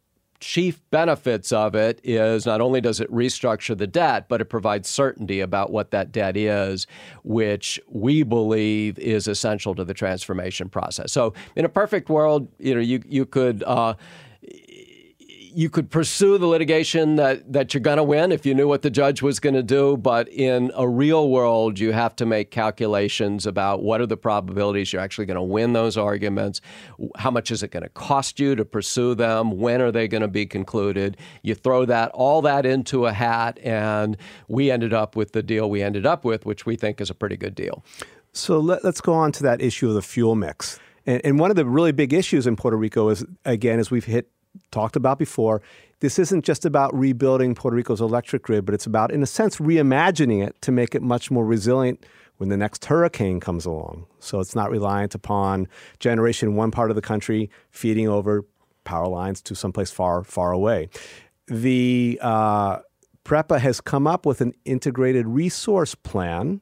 chief 0.45 0.79
benefits 0.91 1.53
of 1.53 1.75
it 1.75 1.99
is 2.05 2.45
not 2.45 2.61
only 2.61 2.79
does 2.79 3.01
it 3.01 3.11
restructure 3.11 3.77
the 3.77 3.87
debt, 3.87 4.29
but 4.29 4.43
it 4.43 4.45
provides 4.45 4.91
certainty 4.91 5.41
about 5.41 5.73
what 5.73 5.91
that 5.91 6.13
debt 6.13 6.37
is, 6.37 6.87
which 7.23 7.81
we 7.89 8.23
believe 8.23 8.99
is 8.99 9.27
essential 9.27 9.75
to 9.75 9.85
the 9.85 9.95
transformation 9.95 10.69
process. 10.69 11.11
So, 11.13 11.33
in 11.57 11.65
a 11.65 11.69
perfect 11.69 12.11
world, 12.11 12.47
you 12.59 12.75
know, 12.75 12.81
you 12.83 13.03
you 13.07 13.25
could. 13.25 13.63
Uh, 13.63 13.95
you 15.55 15.71
could 15.71 15.91
pursue 15.91 16.37
the 16.37 16.47
litigation 16.47 17.17
that, 17.17 17.53
that 17.53 17.73
you're 17.73 17.81
going 17.81 17.97
to 17.97 18.03
win 18.03 18.33
if 18.33 18.45
you 18.45 18.55
knew 18.55 18.67
what 18.67 18.83
the 18.83 18.91
judge 18.91 19.23
was 19.23 19.39
going 19.39 19.55
to 19.55 19.63
do. 19.63 19.97
But 19.97 20.29
in 20.29 20.73
a 20.75 20.89
real 20.89 21.31
world, 21.31 21.79
you 21.79 21.93
have 21.93 22.17
to 22.17 22.27
make 22.27 22.51
calculations 22.51 23.47
about 23.47 23.83
what 23.83 24.01
are 24.01 24.07
the 24.07 24.17
probabilities 24.17 24.93
you're 24.93 25.03
actually 25.03 25.27
going 25.27 25.37
to 25.37 25.43
win 25.43 25.73
those 25.73 25.97
arguments. 25.97 26.61
How 27.17 27.31
much 27.31 27.51
is 27.51 27.63
it 27.63 27.71
going 27.71 27.85
to 27.85 27.89
cost 27.91 28.41
you 28.41 28.55
to 28.57 28.65
pursue 28.65 29.15
them? 29.15 29.59
When 29.59 29.81
are 29.81 29.93
they 29.93 30.09
going 30.09 30.23
to 30.23 30.29
be 30.29 30.45
concluded? 30.45 31.17
You 31.43 31.55
throw 31.55 31.85
that 31.85 32.11
all 32.13 32.43
that 32.43 32.67
into 32.67 33.07
a 33.07 33.13
hat, 33.13 33.59
and 33.63 34.17
we 34.49 34.71
ended 34.71 34.93
up 34.93 35.15
with 35.15 35.33
the 35.33 35.43
deal 35.43 35.71
we 35.71 35.83
ended 35.83 36.05
up 36.05 36.25
with, 36.25 36.45
which 36.45 36.67
we 36.67 36.77
think 36.77 37.01
is 37.01 37.11
a 37.11 37.15
pretty 37.15 37.37
good 37.37 37.55
deal. 37.55 37.85
So 38.33 38.59
let, 38.59 38.85
us 38.85 39.01
go 39.01 39.13
on 39.15 39.31
to 39.33 39.45
that 39.45 39.63
issue 39.63 39.89
of 39.89 39.95
the 39.95 40.03
fuel 40.03 40.35
mix. 40.35 40.81
And, 41.07 41.21
and 41.25 41.39
one 41.39 41.51
of 41.51 41.57
the 41.57 41.65
really 41.65 41.93
big 41.93 42.13
issues 42.13 42.47
in 42.47 42.57
Puerto 42.57 42.77
Rico 42.77 43.09
is, 43.09 43.25
again, 43.45 43.79
as 43.79 43.91
we've 43.91 44.05
hit 44.05 44.29
talked 44.71 44.97
about 44.97 45.19
before, 45.19 45.63
this 46.01 46.19
isn't 46.19 46.45
just 46.45 46.65
about 46.65 46.95
rebuilding 46.95 47.55
Puerto 47.55 47.77
Rico's 47.77 48.01
electric 48.01 48.43
grid, 48.43 48.67
but 48.67 48.75
it's 48.75 48.87
about, 48.87 49.11
in 49.11 49.23
a 49.23 49.27
sense, 49.27 49.57
reimagining 49.57 50.47
it 50.47 50.61
to 50.63 50.73
make 50.73 50.95
it 50.95 51.03
much 51.03 51.31
more 51.31 51.45
resilient 51.45 52.05
when 52.37 52.49
the 52.49 52.57
next 52.57 52.85
hurricane 52.85 53.41
comes 53.41 53.65
along. 53.65 54.07
So 54.19 54.41
it's 54.41 54.55
not 54.55 54.71
reliant 54.71 55.15
upon 55.15 55.69
generation 56.01 56.51
in 56.51 56.57
one 56.57 56.71
part 56.71 56.91
of 56.91 56.97
the 56.97 57.03
country 57.03 57.51
feeding 57.71 58.09
over 58.09 58.45
power 58.85 59.07
lines 59.07 59.41
to 59.43 59.55
someplace 59.55 59.91
far, 59.91 60.25
far 60.25 60.53
away. 60.53 60.89
The 61.47 62.19
uh, 62.23 62.79
PREPA 63.25 63.61
has 63.61 63.81
come 63.81 64.07
up 64.07 64.27
with 64.27 64.41
an 64.41 64.53
integrated 64.65 65.27
resource 65.27 65.95
plan 65.95 66.61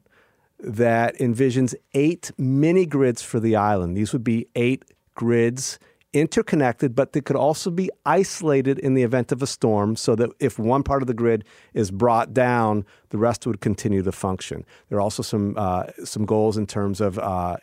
that 0.59 1.17
envisions 1.17 1.75
eight 1.93 2.31
mini 2.37 2.85
grids 2.85 3.21
for 3.21 3.39
the 3.39 3.55
island. 3.55 3.97
These 3.97 4.13
would 4.13 4.23
be 4.23 4.47
eight 4.55 4.85
grids 5.15 5.79
interconnected, 6.13 6.95
but 6.95 7.13
they 7.13 7.21
could 7.21 7.35
also 7.35 7.71
be 7.71 7.89
isolated 8.05 8.77
in 8.79 8.93
the 8.93 9.03
event 9.03 9.31
of 9.31 9.41
a 9.41 9.47
storm 9.47 9.95
so 9.95 10.15
that 10.15 10.29
if 10.39 10.59
one 10.59 10.83
part 10.83 11.01
of 11.01 11.07
the 11.07 11.13
grid 11.13 11.43
is 11.73 11.91
brought 11.91 12.33
down, 12.33 12.85
the 13.09 13.17
rest 13.17 13.47
would 13.47 13.59
continue 13.61 14.03
to 14.03 14.11
function. 14.11 14.63
There 14.89 14.99
are 14.99 15.01
also 15.01 15.23
some, 15.23 15.55
uh, 15.57 15.85
some 16.03 16.25
goals 16.25 16.57
in 16.57 16.67
terms 16.67 17.01
of 17.01 17.17
uh, 17.17 17.57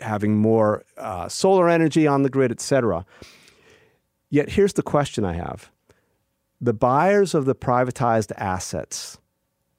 having 0.00 0.36
more 0.36 0.84
uh, 0.96 1.28
solar 1.28 1.68
energy 1.68 2.06
on 2.06 2.22
the 2.22 2.30
grid, 2.30 2.50
et 2.50 2.60
cetera. 2.60 3.06
Yet 4.30 4.50
here's 4.50 4.74
the 4.74 4.82
question 4.82 5.24
I 5.24 5.34
have 5.34 5.70
the 6.60 6.74
buyers 6.74 7.34
of 7.34 7.46
the 7.46 7.54
privatized 7.54 8.32
assets, 8.36 9.18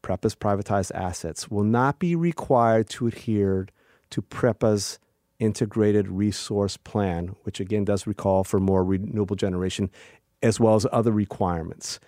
PREPA's 0.01 0.35
privatized 0.35 0.91
assets, 0.95 1.51
will 1.51 1.63
not 1.63 1.99
be 1.99 2.15
required 2.15 2.89
to 2.89 3.07
adhere 3.07 3.67
to 4.09 4.21
PREPA's 4.21 4.99
integrated 5.41 6.07
resource 6.07 6.77
plan, 6.77 7.35
which 7.43 7.59
again 7.59 7.83
does 7.83 8.07
recall 8.07 8.43
for 8.43 8.59
more 8.59 8.85
renewable 8.85 9.35
generation, 9.35 9.89
as 10.41 10.59
well 10.59 10.75
as 10.75 10.85
other 10.91 11.11
requirements. 11.11 11.99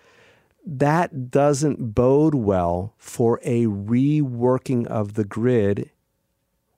That 0.66 1.30
doesn't 1.30 1.94
bode 1.94 2.36
well 2.36 2.94
for 2.98 3.40
a 3.44 3.66
reworking 3.66 4.88
of 4.88 5.16
the 5.16 5.26
grid 5.26 5.90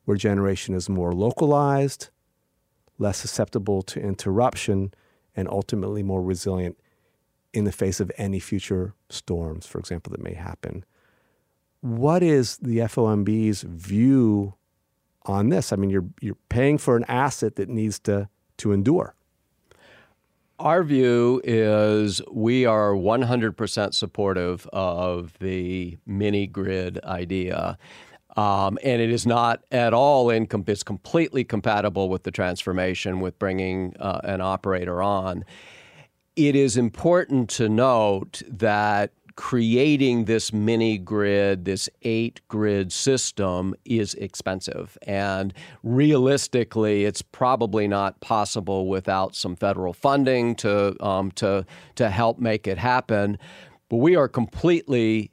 where 0.05 0.17
generation 0.17 0.73
is 0.73 0.89
more 0.89 1.13
localized, 1.13 2.09
less 2.97 3.17
susceptible 3.17 3.81
to 3.83 3.99
interruption, 3.99 4.93
and 5.35 5.47
ultimately 5.49 6.01
more 6.03 6.23
resilient 6.23 6.77
in 7.53 7.65
the 7.65 7.71
face 7.71 7.99
of 7.99 8.11
any 8.17 8.39
future 8.39 8.93
storms, 9.09 9.65
for 9.65 9.79
example, 9.79 10.11
that 10.11 10.23
may 10.23 10.33
happen. 10.33 10.85
What 11.81 12.23
is 12.23 12.57
the 12.57 12.77
FOMB's 12.77 13.63
view 13.63 14.55
on 15.25 15.49
this. 15.49 15.73
I 15.73 15.75
mean, 15.75 15.89
you're 15.89 16.05
you're 16.21 16.37
paying 16.49 16.77
for 16.77 16.95
an 16.95 17.05
asset 17.07 17.55
that 17.55 17.69
needs 17.69 17.99
to 17.99 18.29
to 18.57 18.71
endure. 18.71 19.15
Our 20.57 20.83
view 20.83 21.41
is 21.43 22.21
we 22.31 22.65
are 22.65 22.91
100% 22.93 23.93
supportive 23.93 24.65
of 24.71 25.37
the 25.39 25.97
mini 26.05 26.47
grid 26.47 27.03
idea. 27.03 27.77
Um, 28.37 28.77
and 28.83 29.01
it 29.01 29.09
is 29.09 29.25
not 29.25 29.63
at 29.71 29.93
all 29.93 30.27
incom- 30.27 30.67
it's 30.69 30.83
completely 30.83 31.43
compatible 31.43 32.09
with 32.09 32.23
the 32.23 32.31
transformation 32.31 33.19
with 33.19 33.37
bringing 33.37 33.95
uh, 33.99 34.21
an 34.23 34.39
operator 34.39 35.01
on. 35.01 35.43
It 36.37 36.55
is 36.55 36.77
important 36.77 37.49
to 37.51 37.69
note 37.69 38.41
that 38.49 39.11
creating 39.35 40.25
this 40.25 40.53
mini 40.53 40.97
grid, 40.97 41.65
this 41.65 41.89
eight 42.03 42.39
grid 42.47 42.91
system 42.91 43.75
is 43.83 44.13
expensive. 44.15 44.97
And 45.05 45.53
realistically, 45.83 47.05
it's 47.05 47.21
probably 47.21 47.87
not 47.87 48.19
possible 48.21 48.87
without 48.87 49.35
some 49.35 49.55
federal 49.55 49.93
funding 49.93 50.55
to, 50.55 50.95
um, 51.05 51.31
to, 51.31 51.65
to 51.95 52.09
help 52.09 52.39
make 52.39 52.67
it 52.67 52.77
happen. 52.77 53.37
But 53.89 53.97
we 53.97 54.15
are 54.15 54.27
completely 54.27 55.31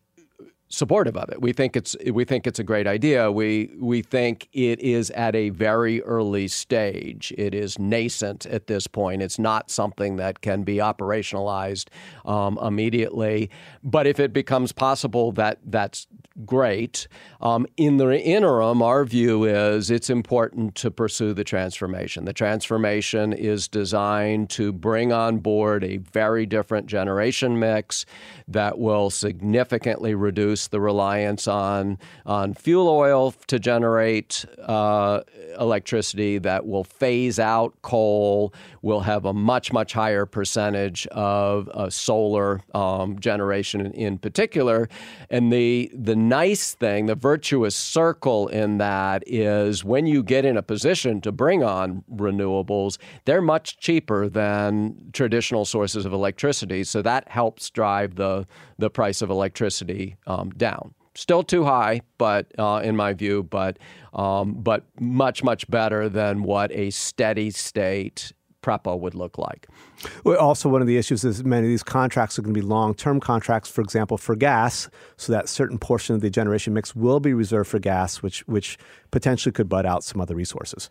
supportive 0.72 1.16
of 1.18 1.28
it. 1.28 1.40
We 1.40 1.52
think 1.52 1.76
it's 1.76 1.94
we 2.10 2.24
think 2.24 2.46
it's 2.46 2.58
a 2.58 2.64
great 2.64 2.86
idea. 2.86 3.30
We 3.30 3.70
we 3.78 4.00
think 4.02 4.48
it 4.52 4.80
is 4.80 5.10
at 5.10 5.36
a 5.36 5.50
very 5.50 6.02
early 6.02 6.48
stage. 6.48 7.32
It 7.36 7.54
is 7.54 7.78
nascent 7.78 8.46
at 8.46 8.66
this 8.66 8.86
point. 8.86 9.22
It's 9.22 9.38
not 9.38 9.70
something 9.70 10.16
that 10.16 10.40
can 10.40 10.62
be 10.62 10.76
operationalized 10.76 11.88
um, 12.24 12.58
immediately. 12.62 13.50
But 13.84 14.06
if 14.06 14.18
it 14.18 14.32
becomes 14.32 14.72
possible, 14.72 15.30
that 15.32 15.58
that's 15.66 16.06
great. 16.46 17.06
Um, 17.42 17.66
in 17.76 17.98
the 17.98 18.18
interim, 18.18 18.80
our 18.80 19.04
view 19.04 19.44
is 19.44 19.90
it's 19.90 20.08
important 20.08 20.74
to 20.76 20.90
pursue 20.90 21.34
the 21.34 21.44
transformation. 21.44 22.24
The 22.24 22.32
transformation 22.32 23.34
is 23.34 23.68
designed 23.68 24.48
to 24.50 24.72
bring 24.72 25.12
on 25.12 25.38
board 25.38 25.84
a 25.84 25.98
very 25.98 26.46
different 26.46 26.86
generation 26.86 27.58
mix 27.58 28.06
that 28.48 28.78
will 28.78 29.10
significantly 29.10 30.14
reduce 30.14 30.61
the 30.68 30.80
reliance 30.80 31.48
on 31.48 31.98
on 32.26 32.54
fuel 32.54 32.88
oil 32.88 33.32
to 33.46 33.58
generate 33.58 34.44
uh, 34.62 35.20
electricity. 35.58 36.38
That 36.38 36.66
will 36.66 36.84
phase 36.84 37.38
out 37.38 37.74
coal. 37.82 38.52
Will 38.82 39.00
have 39.00 39.24
a 39.24 39.32
much 39.32 39.72
much 39.72 39.92
higher 39.92 40.26
percentage 40.26 41.06
of 41.08 41.68
uh, 41.68 41.90
solar 41.90 42.60
um, 42.74 43.18
generation 43.18 43.80
in, 43.80 43.92
in 43.92 44.18
particular. 44.18 44.88
And 45.30 45.52
the 45.52 45.90
the 45.94 46.16
nice 46.16 46.74
thing, 46.74 47.06
the 47.06 47.14
virtuous 47.14 47.76
circle 47.76 48.48
in 48.48 48.78
that 48.78 49.22
is 49.26 49.84
when 49.84 50.06
you 50.06 50.22
get 50.22 50.44
in 50.44 50.56
a 50.56 50.62
position 50.62 51.20
to 51.20 51.32
bring 51.32 51.62
on 51.62 52.04
renewables, 52.12 52.98
they're 53.24 53.42
much 53.42 53.78
cheaper 53.78 54.28
than 54.28 55.10
traditional 55.12 55.64
sources 55.64 56.04
of 56.04 56.12
electricity. 56.12 56.84
So 56.84 57.02
that 57.02 57.28
helps 57.28 57.70
drive 57.70 58.16
the 58.16 58.46
the 58.82 58.90
price 58.90 59.22
of 59.22 59.30
electricity 59.30 60.16
um, 60.26 60.50
down. 60.50 60.92
Still 61.14 61.42
too 61.44 61.64
high, 61.64 62.02
but 62.18 62.46
uh, 62.58 62.80
in 62.82 62.96
my 62.96 63.12
view, 63.12 63.44
but 63.44 63.78
um, 64.12 64.54
but 64.54 64.84
much 64.98 65.44
much 65.44 65.70
better 65.70 66.08
than 66.08 66.42
what 66.42 66.72
a 66.72 66.90
steady 66.90 67.50
state 67.50 68.32
PREPA 68.62 68.98
would 68.98 69.14
look 69.14 69.38
like. 69.38 69.68
Also, 70.24 70.68
one 70.68 70.80
of 70.80 70.86
the 70.86 70.96
issues 70.96 71.24
is 71.24 71.44
many 71.44 71.66
of 71.66 71.70
these 71.70 71.82
contracts 71.82 72.38
are 72.38 72.42
going 72.42 72.54
to 72.54 72.60
be 72.60 72.66
long 72.66 72.94
term 72.94 73.20
contracts, 73.20 73.70
for 73.70 73.80
example, 73.80 74.16
for 74.16 74.34
gas, 74.34 74.88
so 75.16 75.32
that 75.32 75.48
certain 75.48 75.78
portion 75.78 76.14
of 76.14 76.20
the 76.20 76.30
generation 76.30 76.74
mix 76.74 76.94
will 76.94 77.20
be 77.20 77.34
reserved 77.34 77.70
for 77.70 77.78
gas, 77.78 78.22
which, 78.22 78.40
which 78.48 78.78
potentially 79.10 79.52
could 79.52 79.68
butt 79.68 79.86
out 79.86 80.02
some 80.04 80.20
other 80.20 80.34
resources. 80.34 80.90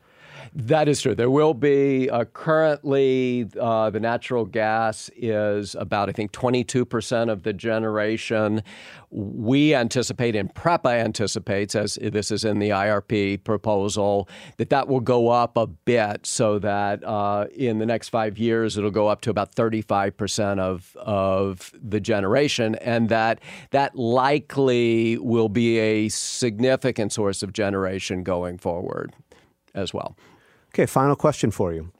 That 0.54 0.88
is 0.88 1.02
true. 1.02 1.15
There 1.15 1.30
will 1.30 1.54
be 1.54 2.10
uh, 2.10 2.26
currently 2.26 3.47
uh, 3.60 3.89
the 3.89 4.00
natural 4.00 4.45
gas 4.45 5.10
is 5.15 5.76
about 5.76 6.10
I 6.10 6.12
think 6.12 6.32
22 6.32 6.86
percent 6.86 7.30
of 7.30 7.43
the 7.43 7.54
generation. 7.54 8.63
We 9.12 9.76
anticipate, 9.76 10.36
and 10.36 10.54
PREPA 10.54 11.04
anticipates, 11.04 11.76
as 11.76 11.95
this 12.02 12.32
is 12.32 12.45
in 12.45 12.60
the 12.60 12.69
IRP 12.69 13.43
proposal, 13.43 14.30
that 14.58 14.69
that 14.69 14.88
will 14.88 15.02
go 15.02 15.30
up 15.30 15.58
a 15.58 15.67
bit, 15.67 16.26
so 16.26 16.60
that 16.60 17.04
uh, 17.04 17.47
in 17.54 17.80
the 17.80 17.86
next 17.86 18.10
five 18.10 18.38
years 18.38 18.78
it'll 18.78 18.91
go 18.91 19.01
up 19.08 19.22
to 19.22 19.30
about 19.30 19.54
35 19.54 20.16
percent 20.18 20.60
of 20.60 20.96
of 20.98 21.72
the 21.82 22.00
generation, 22.00 22.76
and 22.76 23.10
that 23.10 23.40
that 23.72 23.96
likely 23.96 25.18
will 25.18 25.50
be 25.50 25.78
a 25.80 26.10
significant 26.10 27.12
source 27.12 27.43
of 27.43 27.54
generation 27.54 28.24
going 28.24 28.58
forward 28.58 29.14
as 29.74 29.93
well. 29.93 30.16
Okay, 30.74 30.86
final 30.86 31.16
question 31.16 31.52
for 31.52 31.74
you. 31.74 31.91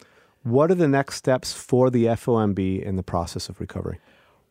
What 0.44 0.72
are 0.72 0.76
the 0.76 0.88
next 0.88 1.16
steps 1.16 1.54
for 1.54 1.90
the 1.90 2.06
FOMB 2.06 2.82
in 2.82 2.96
the 2.96 3.04
process 3.04 3.50
of 3.50 3.60
recovery? 3.60 4.00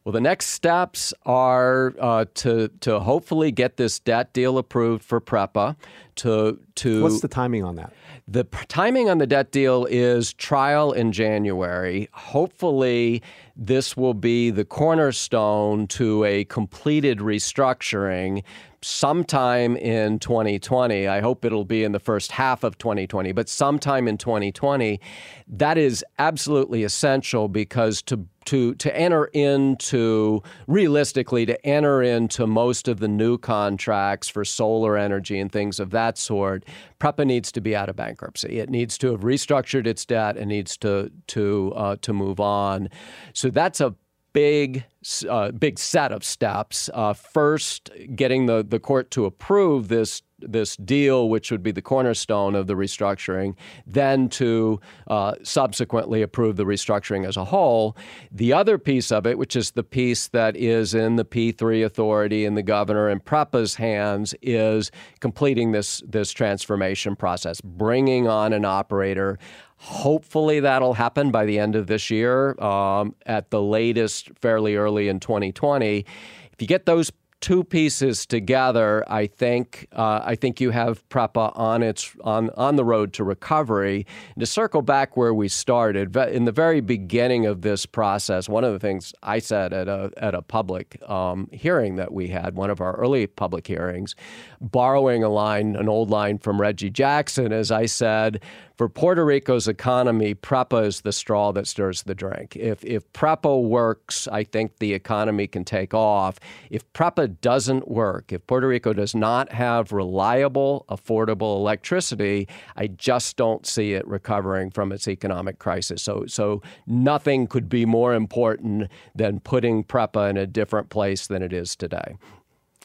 Well, 0.05 0.12
the 0.12 0.20
next 0.20 0.46
steps 0.46 1.12
are 1.26 1.94
uh, 2.01 2.24
to 2.34 2.68
to 2.80 3.01
hopefully 3.01 3.53
get 3.53 3.76
this 3.76 3.98
debt 3.98 4.32
deal 4.32 4.57
approved 4.57 5.05
for 5.05 5.20
PREPA. 5.20 5.76
To 6.16 6.59
to 6.76 7.03
what's 7.03 7.20
the 7.20 7.28
timing 7.28 7.64
on 7.64 7.76
that? 7.76 7.92
The 8.26 8.44
timing 8.68 9.11
on 9.11 9.18
the 9.18 9.26
debt 9.26 9.51
deal 9.51 9.86
is 9.90 10.32
trial 10.32 10.92
in 10.92 11.12
January. 11.12 12.09
Hopefully, 12.12 13.22
this 13.57 13.96
will 13.96 14.14
be 14.14 14.51
the 14.51 14.64
cornerstone 14.64 15.86
to 15.88 16.24
a 16.24 16.44
completed 16.44 17.18
restructuring 17.18 18.42
sometime 18.82 19.76
in 19.76 20.18
2020. 20.18 21.06
I 21.06 21.20
hope 21.20 21.44
it'll 21.44 21.64
be 21.64 21.84
in 21.84 21.92
the 21.92 22.00
first 22.00 22.32
half 22.32 22.64
of 22.64 22.78
2020, 22.78 23.32
but 23.32 23.48
sometime 23.48 24.08
in 24.08 24.16
2020. 24.16 25.00
That 25.46 25.76
is 25.76 26.04
absolutely 26.18 26.84
essential 26.84 27.48
because 27.48 28.02
to 28.02 28.26
to 28.46 28.74
to 28.76 28.96
enter 28.96 29.26
into 29.26 30.42
realistically 30.66 31.44
to 31.44 31.66
enter 31.66 32.02
into 32.02 32.46
most 32.46 32.88
of 32.88 32.98
the 32.98 33.08
new 33.08 33.36
contracts 33.36 34.28
for 34.28 34.44
solar 34.44 34.96
energy 34.96 35.38
and 35.38 35.52
things 35.52 35.78
of 35.78 35.90
that 35.90 36.16
sort, 36.16 36.64
PREPA 37.00 37.26
needs 37.26 37.52
to 37.52 37.60
be 37.60 37.76
out 37.76 37.88
of 37.88 37.96
bankruptcy. 37.96 38.58
It 38.58 38.70
needs 38.70 38.96
to 38.98 39.10
have 39.10 39.20
restructured 39.20 39.86
its 39.86 40.06
debt 40.06 40.36
and 40.36 40.48
needs 40.48 40.76
to 40.78 41.10
to 41.28 41.72
uh, 41.76 41.96
to 42.00 42.12
move 42.12 42.40
on. 42.40 42.88
So 43.34 43.50
that's 43.50 43.80
a 43.80 43.94
big 44.32 44.84
uh, 45.28 45.50
big 45.52 45.78
set 45.78 46.12
of 46.12 46.22
steps. 46.22 46.90
Uh, 46.92 47.12
first, 47.12 47.90
getting 48.14 48.46
the, 48.46 48.64
the 48.66 48.78
court 48.78 49.10
to 49.12 49.24
approve 49.24 49.88
this 49.88 50.22
this 50.42 50.76
deal, 50.76 51.28
which 51.28 51.50
would 51.50 51.62
be 51.62 51.70
the 51.70 51.82
cornerstone 51.82 52.54
of 52.54 52.66
the 52.66 52.74
restructuring, 52.74 53.54
then 53.86 54.28
to 54.28 54.80
uh, 55.06 55.34
subsequently 55.42 56.22
approve 56.22 56.56
the 56.56 56.64
restructuring 56.64 57.26
as 57.26 57.36
a 57.36 57.44
whole. 57.44 57.94
The 58.32 58.52
other 58.54 58.78
piece 58.78 59.12
of 59.12 59.26
it, 59.26 59.36
which 59.36 59.54
is 59.54 59.72
the 59.72 59.82
piece 59.82 60.28
that 60.28 60.56
is 60.56 60.94
in 60.94 61.16
the 61.16 61.26
P3 61.26 61.84
authority 61.84 62.46
and 62.46 62.56
the 62.56 62.62
governor 62.62 63.08
and 63.08 63.22
PREPA's 63.22 63.74
hands, 63.74 64.34
is 64.42 64.90
completing 65.20 65.72
this 65.72 66.02
this 66.06 66.32
transformation 66.32 67.16
process, 67.16 67.60
bringing 67.60 68.28
on 68.28 68.52
an 68.52 68.64
operator 68.64 69.38
Hopefully, 69.82 70.60
that'll 70.60 70.92
happen 70.92 71.30
by 71.30 71.46
the 71.46 71.58
end 71.58 71.74
of 71.74 71.86
this 71.86 72.10
year, 72.10 72.52
um, 72.62 73.14
at 73.24 73.48
the 73.48 73.62
latest, 73.62 74.30
fairly 74.38 74.76
early 74.76 75.08
in 75.08 75.18
2020. 75.20 76.04
If 76.52 76.60
you 76.60 76.66
get 76.66 76.84
those 76.84 77.10
two 77.40 77.64
pieces 77.64 78.26
together, 78.26 79.02
I 79.10 79.26
think 79.26 79.86
uh, 79.92 80.20
I 80.22 80.34
think 80.34 80.60
you 80.60 80.70
have 80.70 81.08
PREPA 81.08 81.58
on 81.58 81.82
its 81.82 82.14
on 82.22 82.50
on 82.50 82.76
the 82.76 82.84
road 82.84 83.12
to 83.14 83.24
recovery. 83.24 84.06
And 84.34 84.40
to 84.40 84.46
circle 84.46 84.82
back 84.82 85.16
where 85.16 85.32
we 85.32 85.48
started 85.48 86.14
in 86.14 86.44
the 86.44 86.52
very 86.52 86.80
beginning 86.80 87.46
of 87.46 87.62
this 87.62 87.86
process, 87.86 88.48
one 88.48 88.64
of 88.64 88.72
the 88.72 88.78
things 88.78 89.14
I 89.22 89.38
said 89.38 89.72
at 89.72 89.88
a 89.88 90.10
at 90.18 90.34
a 90.34 90.42
public 90.42 91.02
um, 91.08 91.48
hearing 91.52 91.96
that 91.96 92.12
we 92.12 92.28
had, 92.28 92.54
one 92.54 92.70
of 92.70 92.80
our 92.80 92.94
early 92.96 93.26
public 93.26 93.66
hearings, 93.66 94.14
borrowing 94.61 95.24
a 95.24 95.28
line, 95.28 95.74
an 95.76 95.88
old 95.88 96.11
line 96.11 96.38
from 96.38 96.61
Reggie 96.61 96.90
Jackson, 96.90 97.52
as 97.52 97.70
I 97.70 97.86
said, 97.86 98.40
for 98.76 98.88
Puerto 98.88 99.24
Rico's 99.24 99.68
economy, 99.68 100.34
PREPA 100.34 100.86
is 100.86 101.00
the 101.02 101.12
straw 101.12 101.52
that 101.52 101.66
stirs 101.66 102.02
the 102.02 102.14
drink. 102.14 102.56
If, 102.56 102.82
if 102.82 103.11
PREPA 103.12 103.62
works, 103.62 104.26
I 104.28 104.44
think 104.44 104.78
the 104.78 104.94
economy 104.94 105.46
can 105.46 105.64
take 105.64 105.92
off. 105.92 106.38
If 106.70 106.90
PREPA 106.94 107.40
doesn't 107.42 107.88
work, 107.88 108.32
if 108.32 108.46
Puerto 108.46 108.66
Rico 108.66 108.94
does 108.94 109.14
not 109.14 109.52
have 109.52 109.92
reliable, 109.92 110.86
affordable 110.88 111.56
electricity, 111.56 112.48
I 112.76 112.86
just 112.86 113.36
don't 113.36 113.66
see 113.66 113.92
it 113.92 114.06
recovering 114.08 114.70
from 114.70 114.92
its 114.92 115.08
economic 115.08 115.58
crisis. 115.58 116.00
So, 116.02 116.24
so 116.26 116.62
nothing 116.86 117.46
could 117.48 117.68
be 117.68 117.84
more 117.84 118.14
important 118.14 118.90
than 119.14 119.40
putting 119.40 119.84
PREPA 119.84 120.30
in 120.30 120.36
a 120.38 120.46
different 120.46 120.88
place 120.88 121.26
than 121.26 121.42
it 121.42 121.52
is 121.52 121.76
today. 121.76 122.16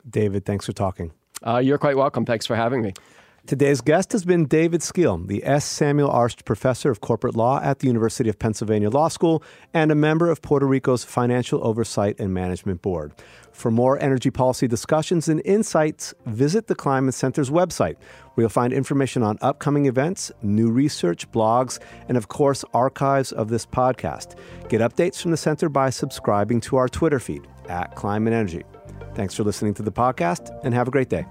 David, 0.10 0.46
thanks 0.46 0.66
for 0.66 0.74
talking. 0.74 1.14
Uh, 1.44 1.58
you're 1.58 1.78
quite 1.78 1.98
welcome. 1.98 2.26
Thanks 2.26 2.46
for 2.46 2.56
having 2.56 2.82
me. 2.82 2.94
Today's 3.48 3.80
guest 3.80 4.12
has 4.14 4.26
been 4.26 4.48
David 4.48 4.82
Skeel, 4.82 5.20
the 5.28 5.46
S. 5.46 5.64
Samuel 5.66 6.10
Arsht 6.10 6.46
Professor 6.46 6.90
of 6.90 7.00
Corporate 7.00 7.36
Law 7.36 7.62
at 7.62 7.78
the 7.78 7.86
University 7.86 8.28
of 8.28 8.40
Pennsylvania 8.40 8.90
Law 8.90 9.08
School 9.08 9.44
and 9.72 9.92
a 9.92 9.96
member 9.96 10.32
of 10.32 10.42
Puerto 10.42 10.66
Rico's 10.66 11.04
Financial 11.04 11.64
Oversight 11.64 12.20
and 12.20 12.34
Management 12.34 12.82
Board. 12.82 13.14
For 13.52 13.70
more 13.70 14.02
energy 14.02 14.32
policy 14.32 14.68
discussions 14.68 15.30
and 15.30 15.44
insights, 15.46 16.12
visit 16.26 16.66
the 16.66 16.76
Kleinman 16.76 17.14
Center's 17.14 17.52
website, 17.52 17.98
where 18.34 18.44
you'll 18.46 18.50
find 18.50 18.74
information 18.74 19.22
on 19.22 19.38
upcoming 19.42 19.86
events, 19.86 20.32
new 20.42 20.72
research, 20.72 21.30
blogs, 21.32 21.78
and 22.10 22.18
of 22.18 22.30
course, 22.30 22.66
archives 22.74 23.32
of 23.32 23.50
this 23.50 23.68
podcast. 23.68 24.40
Get 24.70 24.82
updates 24.82 25.22
from 25.22 25.30
the 25.30 25.38
center 25.38 25.70
by 25.70 25.92
subscribing 25.92 26.62
to 26.62 26.78
our 26.78 26.90
Twitter 26.90 27.20
feed 27.20 27.46
at 27.70 27.96
Kleinman 27.96 28.34
Energy. 28.34 28.64
Thanks 29.16 29.36
for 29.36 29.44
listening 29.44 29.74
to 29.76 29.84
the 29.84 29.92
podcast 29.92 30.50
and 30.64 30.74
have 30.74 30.88
a 30.88 30.92
great 30.92 31.10
day. 31.10 31.26